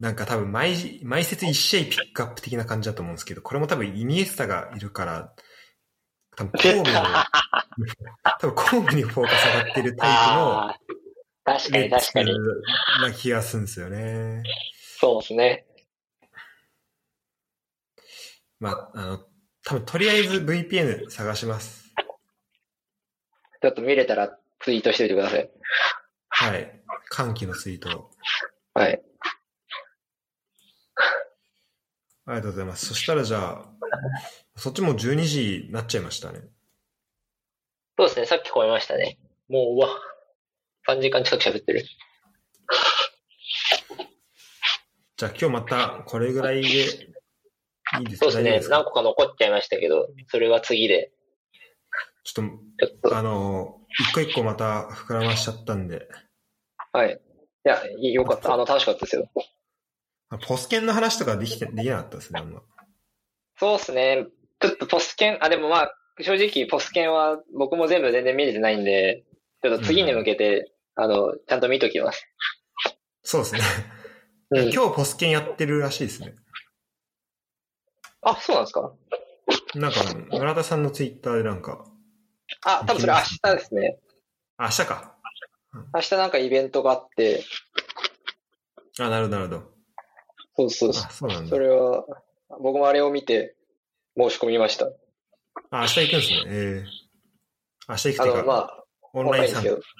[0.00, 5.34] なんか多分毎、毎節1試合ピックアップ的な感じだと思うんですけど、これも多分イニエスタがいるから、
[6.36, 7.02] 多分神戸の、
[8.40, 10.74] 多分神戸にフォーカス上がってるタイプの
[11.48, 12.38] レッツに確かに。
[13.02, 14.42] な気がするんですよね。
[15.00, 15.66] そうですね。
[18.60, 19.18] まあ、あの、
[19.64, 21.92] 多分とりあえず VPN 探します。
[23.60, 25.50] ちょっと見れたらツイートしておいてください。
[26.28, 26.82] はい。
[27.08, 28.10] 歓喜のツイートを。
[28.74, 29.02] はい。
[32.28, 32.86] ありがとうございます。
[32.86, 33.64] そしたらじゃあ、
[34.56, 36.40] そっちも12時になっちゃいましたね。
[37.96, 39.18] そうですね、さっき超えましたね。
[39.48, 39.88] もう、うわ。
[40.86, 41.84] 3時間近く喋ってる。
[45.16, 47.06] じゃあ今日またこれぐらいでいいですか？
[48.32, 51.10] そうですね何個か残っちゃいましたけど、それは次で。
[52.24, 52.48] ちょっ
[53.00, 56.06] とと、、あの、一個一個また膨らましちゃったんで、
[56.92, 57.14] はい。
[57.14, 58.52] いや、いよかった。
[58.52, 59.30] あの、楽しかったですよ。
[60.30, 62.62] あポスケンの話とかできて、できなかったですね、あんま。
[63.58, 64.26] そうですね。
[64.60, 69.24] ちょっとポスケン、あ、でもまあ、正直ポスケンは僕も全部全然見れてないんで、
[69.62, 72.26] ちょっと次に向けて、あの、ちゃんと見ときます。
[73.22, 73.60] そうですね。
[74.50, 74.72] うん。
[74.72, 76.34] 今日ポスケンやってるらしいですね。
[78.22, 78.92] あ、そうなんですか？
[79.74, 80.00] なんか、
[80.30, 81.86] 村田さんのツイッターでなんか、
[82.64, 83.98] あ、多分それ明日ですね。
[84.56, 85.16] あ、明日か。
[85.94, 87.44] 明日なんかイベントがあって、
[88.98, 89.77] あ、なるほど、なるほど。
[90.58, 91.04] そうそうそう。
[91.06, 91.58] あ、そうなんだそ。
[91.58, 92.04] れは、
[92.60, 93.54] 僕もあれを見て
[94.18, 94.86] 申し込みました。
[95.70, 96.42] あ、明日行くんですね。
[96.48, 96.88] ええ
[97.88, 99.68] 明日行くあの、っていうか、まあ、オンライン参加。
[99.70, 99.90] ないですけ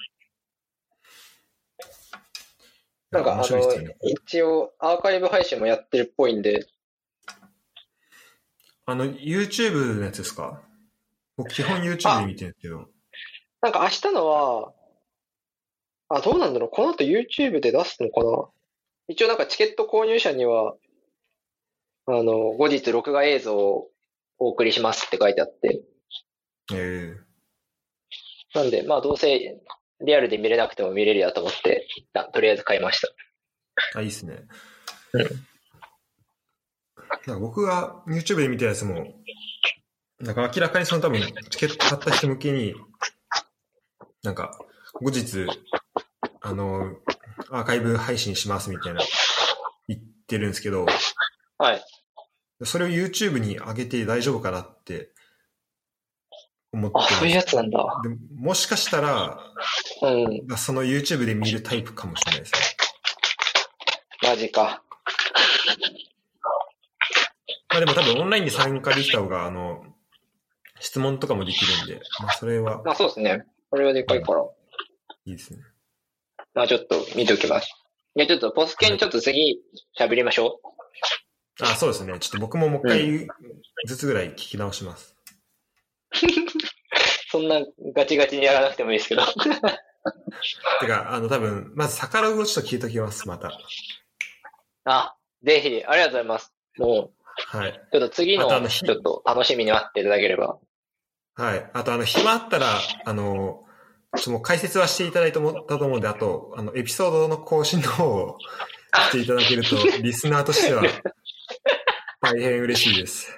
[3.11, 3.11] ど。
[3.11, 3.43] なんか、あの、
[4.03, 6.67] 一応、アーカイブ配信もやってるっぽいんで、
[8.85, 10.61] あの、YouTube のやつですか？
[11.37, 12.87] 僕基本 YouTube で見てるんですけど。
[13.61, 14.73] なんか明日のは、
[16.09, 16.69] あ、どうなんだろう。
[16.69, 18.49] この後 YouTube で出すのかな？
[19.09, 20.75] 一応なんかチケット購入者には、
[22.05, 23.89] あの、後日録画映像を
[24.37, 25.81] お送りしますって書いてあって。
[26.73, 27.15] え
[28.53, 29.59] なんで、まあどうせ
[30.01, 33.07] リアルで見れなくても見れるやと思って、一旦とりあえず買いました。
[33.07, 34.43] えあ、いいっすね。
[35.13, 35.49] うん
[37.25, 39.05] なんか僕が YouTube で見たやつも、
[40.19, 42.75] なんか明らかにその多分チケット買った人向けに、
[44.23, 44.59] なんか
[44.93, 45.47] 後日、
[46.41, 46.97] あの、
[47.51, 49.01] アーカイブ配信しますみたいな
[49.87, 50.85] 言ってるんですけど、
[51.57, 51.83] はい。
[52.63, 55.11] それを YouTube に上げて大丈夫かなって
[56.71, 57.79] 思ってあ、そういうやつなんだ。
[58.03, 59.39] でもしかしたら、
[60.01, 60.57] うん。
[60.57, 62.59] その YouTube で見るタイプかもしれないですね。
[64.29, 64.83] マジか。
[67.71, 69.83] まあでも多分オンラインで参加できた方が、あの、
[70.79, 73.45] 質問とかもできるんで、まあそれはまあそうですね。
[73.69, 74.43] これはでかいから。
[75.25, 75.59] いいですね。
[76.59, 77.73] まあちょっと見ておきます。
[78.15, 79.61] いや、ちょっとポスケンちょっと次
[79.97, 81.63] 喋りましょう。
[81.63, 82.19] あ、そうですね。
[82.19, 83.27] ちょっと僕ももう一回
[83.87, 85.15] ずつぐらい聞き直します。
[87.31, 87.61] そんな
[87.95, 89.21] ガチガチにやらなくてもいいですけど。
[90.81, 93.57] てか、あの多分、まずサカログをちょっと聞いときます、また。
[94.83, 96.53] あ、ぜひ、ありがとうございます。
[96.77, 97.11] も
[97.55, 97.71] う、はい。
[97.71, 100.59] ちょっと次の、ちょっと楽しみに待っていただければ。
[101.35, 101.69] はい。
[101.71, 103.63] あと、あの、暇あったら、あの、
[104.15, 105.49] ちょっともう解説はしていただいたと
[105.85, 108.37] 思うんで、あと、あの、エピソードの更新の方を
[109.09, 110.83] していただけると、 リスナーとしては、
[112.21, 113.37] 大変嬉しいです。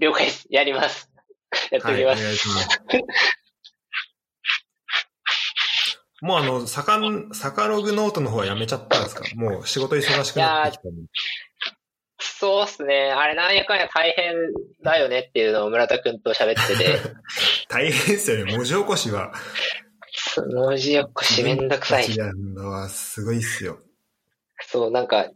[0.00, 0.46] 了解です。
[0.50, 1.08] やります。
[1.70, 2.08] やっておはい、お。
[2.08, 2.68] 願いします。
[6.20, 9.22] もうあの、サカン、サカログノートの方はやめちゃったんですか？
[9.36, 11.02] もう仕事忙しくなってきたんで。
[12.20, 13.12] そうっすね。
[13.12, 14.34] あれなんやかんや大変
[14.82, 16.98] だよねっていうのを村田くんと喋ってて、
[17.68, 18.56] 大変ですよね。
[18.56, 19.32] 文字起こしは。
[20.52, 22.16] 文字起こしめんどくさい。
[22.16, 23.78] やるのはすごいっすよ。
[24.60, 25.30] そう、なんか、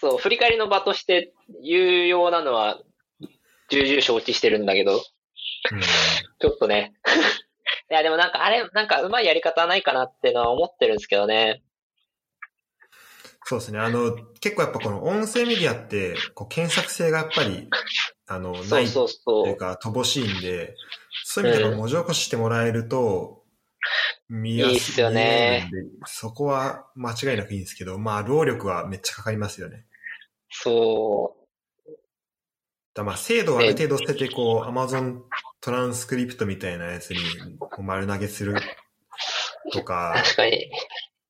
[0.00, 1.32] そう、振り返りの場として
[1.62, 2.80] 有用なのは
[3.70, 5.80] 重々承知してるんだけど、うん。
[6.40, 6.94] ちょっとね。
[7.90, 11.62] いや、でもなんかあれ、なんかうまいやり方はないかなっていうのは思ってるんですけどね。
[13.44, 13.78] そうですね。
[13.78, 17.68] あの、結構やっぱこの音声メディアって、こう検索性がやっぱり、
[18.26, 19.56] あの、なそいという。
[19.56, 20.74] か、乏しいんで、
[21.24, 23.43] そういう意味では文字起こししてもらえると、
[24.28, 25.70] 見やすいいっすよね
[26.06, 29.84] そこは間違いなくいいんですけど、まあ、労力はめっちゃかかりますよね。
[30.50, 31.36] そ
[32.94, 35.22] だまあ、精度をある程度捨てて、こう、Amazon
[35.60, 37.18] トランスクリプトみたいなやつに
[37.82, 38.54] 丸投げする
[39.72, 39.84] とう。
[39.84, 40.70] か、確かに。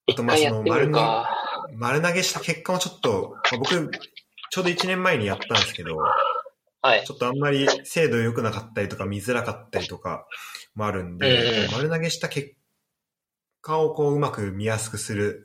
[0.07, 1.31] 一あとまあそのか。
[1.73, 3.91] 丸投げした結果もちょっと、まあ僕、
[4.51, 7.05] ちょうど1年前にやったんですけど、はい。
[7.07, 10.27] ちょっとあんまり精度良くなかったりとか見づらかったりとか
[10.75, 12.53] もあるんうんで、うん丸投げした結
[13.65, 15.45] 果をこううまく見やすくする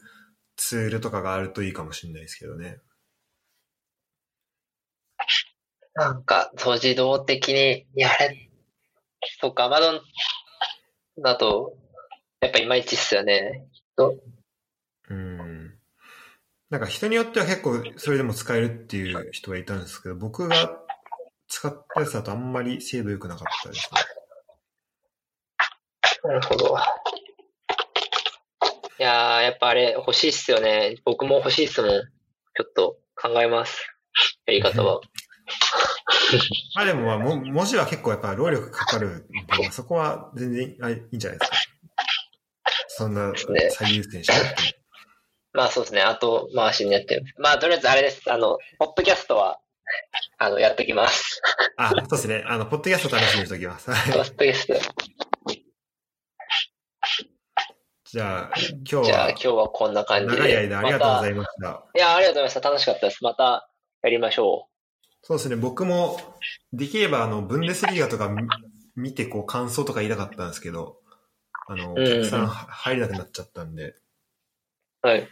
[0.57, 2.79] ツールとかがあるといいかもしれないですけどね。
[5.95, 8.49] なんか、そう自動的にやれ、
[9.39, 10.01] そっか、アマゾン
[11.21, 11.77] だと、
[12.41, 13.65] やっぱいまいちっすよね。
[15.09, 15.77] うん。
[16.69, 20.55] なんか人によっては結構それでも使えるっていう人がいたんですけど、僕が
[21.47, 24.01] 使ったやつだとあんまり精度良くなかったですね。
[26.23, 26.77] なるほど。
[28.99, 30.97] いやー、やっぱあれ欲しいっすよね。
[31.05, 31.89] 僕も欲しいっすもん。
[31.91, 32.03] ちょ
[32.67, 33.87] っと考えます。
[34.45, 34.99] やり方は。
[36.75, 41.57] まあでもまあも文字は結構やっぱ労力かかるんで、 まあそこは全然あいいんじゃないですか。
[42.89, 44.69] そんなね最優先しなくても。
[45.53, 46.01] まあそうですね。
[46.01, 47.23] あと回しにやってる。
[47.37, 48.29] まあとりあえずあれです。
[48.29, 49.59] あの、ポッドキャストは、
[50.37, 51.41] あの、やっときます。
[51.77, 52.43] あ、そうですね。
[52.45, 53.89] あの、ポッドキャスト楽しみにしておきます。
[53.89, 55.28] はいポッドキャスト。
[58.11, 60.41] じゃあ、今日はじゃあ今日はこんな感じで。
[60.41, 61.61] 長い間ありがとうござまいました。
[61.61, 62.59] たいや、ありがとうございました。
[62.61, 63.23] 楽しかったです。
[63.23, 63.69] また
[64.01, 64.67] やりましょ
[65.21, 65.55] そうですね。
[65.55, 66.19] 僕も、
[66.73, 68.47] できれば、あの、ブンデスリーガとか見
[68.95, 70.97] 見て、こう、感想とか言いたかったんですけど、
[71.67, 74.01] あの、お客さん入れなくなっちゃったんで、う。
[75.03, 75.27] はい。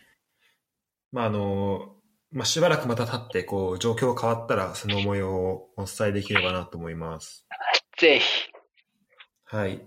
[1.12, 1.96] まあ、あの、
[2.32, 7.48] まあ、しばらくまた経って、こう、状況が変わったら、その模様をお伝えできればなと思います。
[7.98, 8.52] ぜひ。
[9.46, 9.82] はい。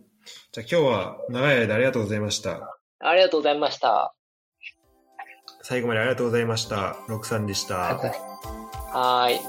[0.53, 2.80] じゃあ今日は長い間ありがとうございました。
[3.01, 4.15] ありがとうございました。
[5.63, 6.97] 最後までありがとうございました。
[7.09, 7.75] ロクさんでした。
[7.77, 9.41] はーい。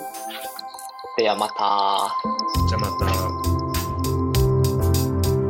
[1.18, 2.16] ではまた。
[2.70, 3.11] じゃあまた。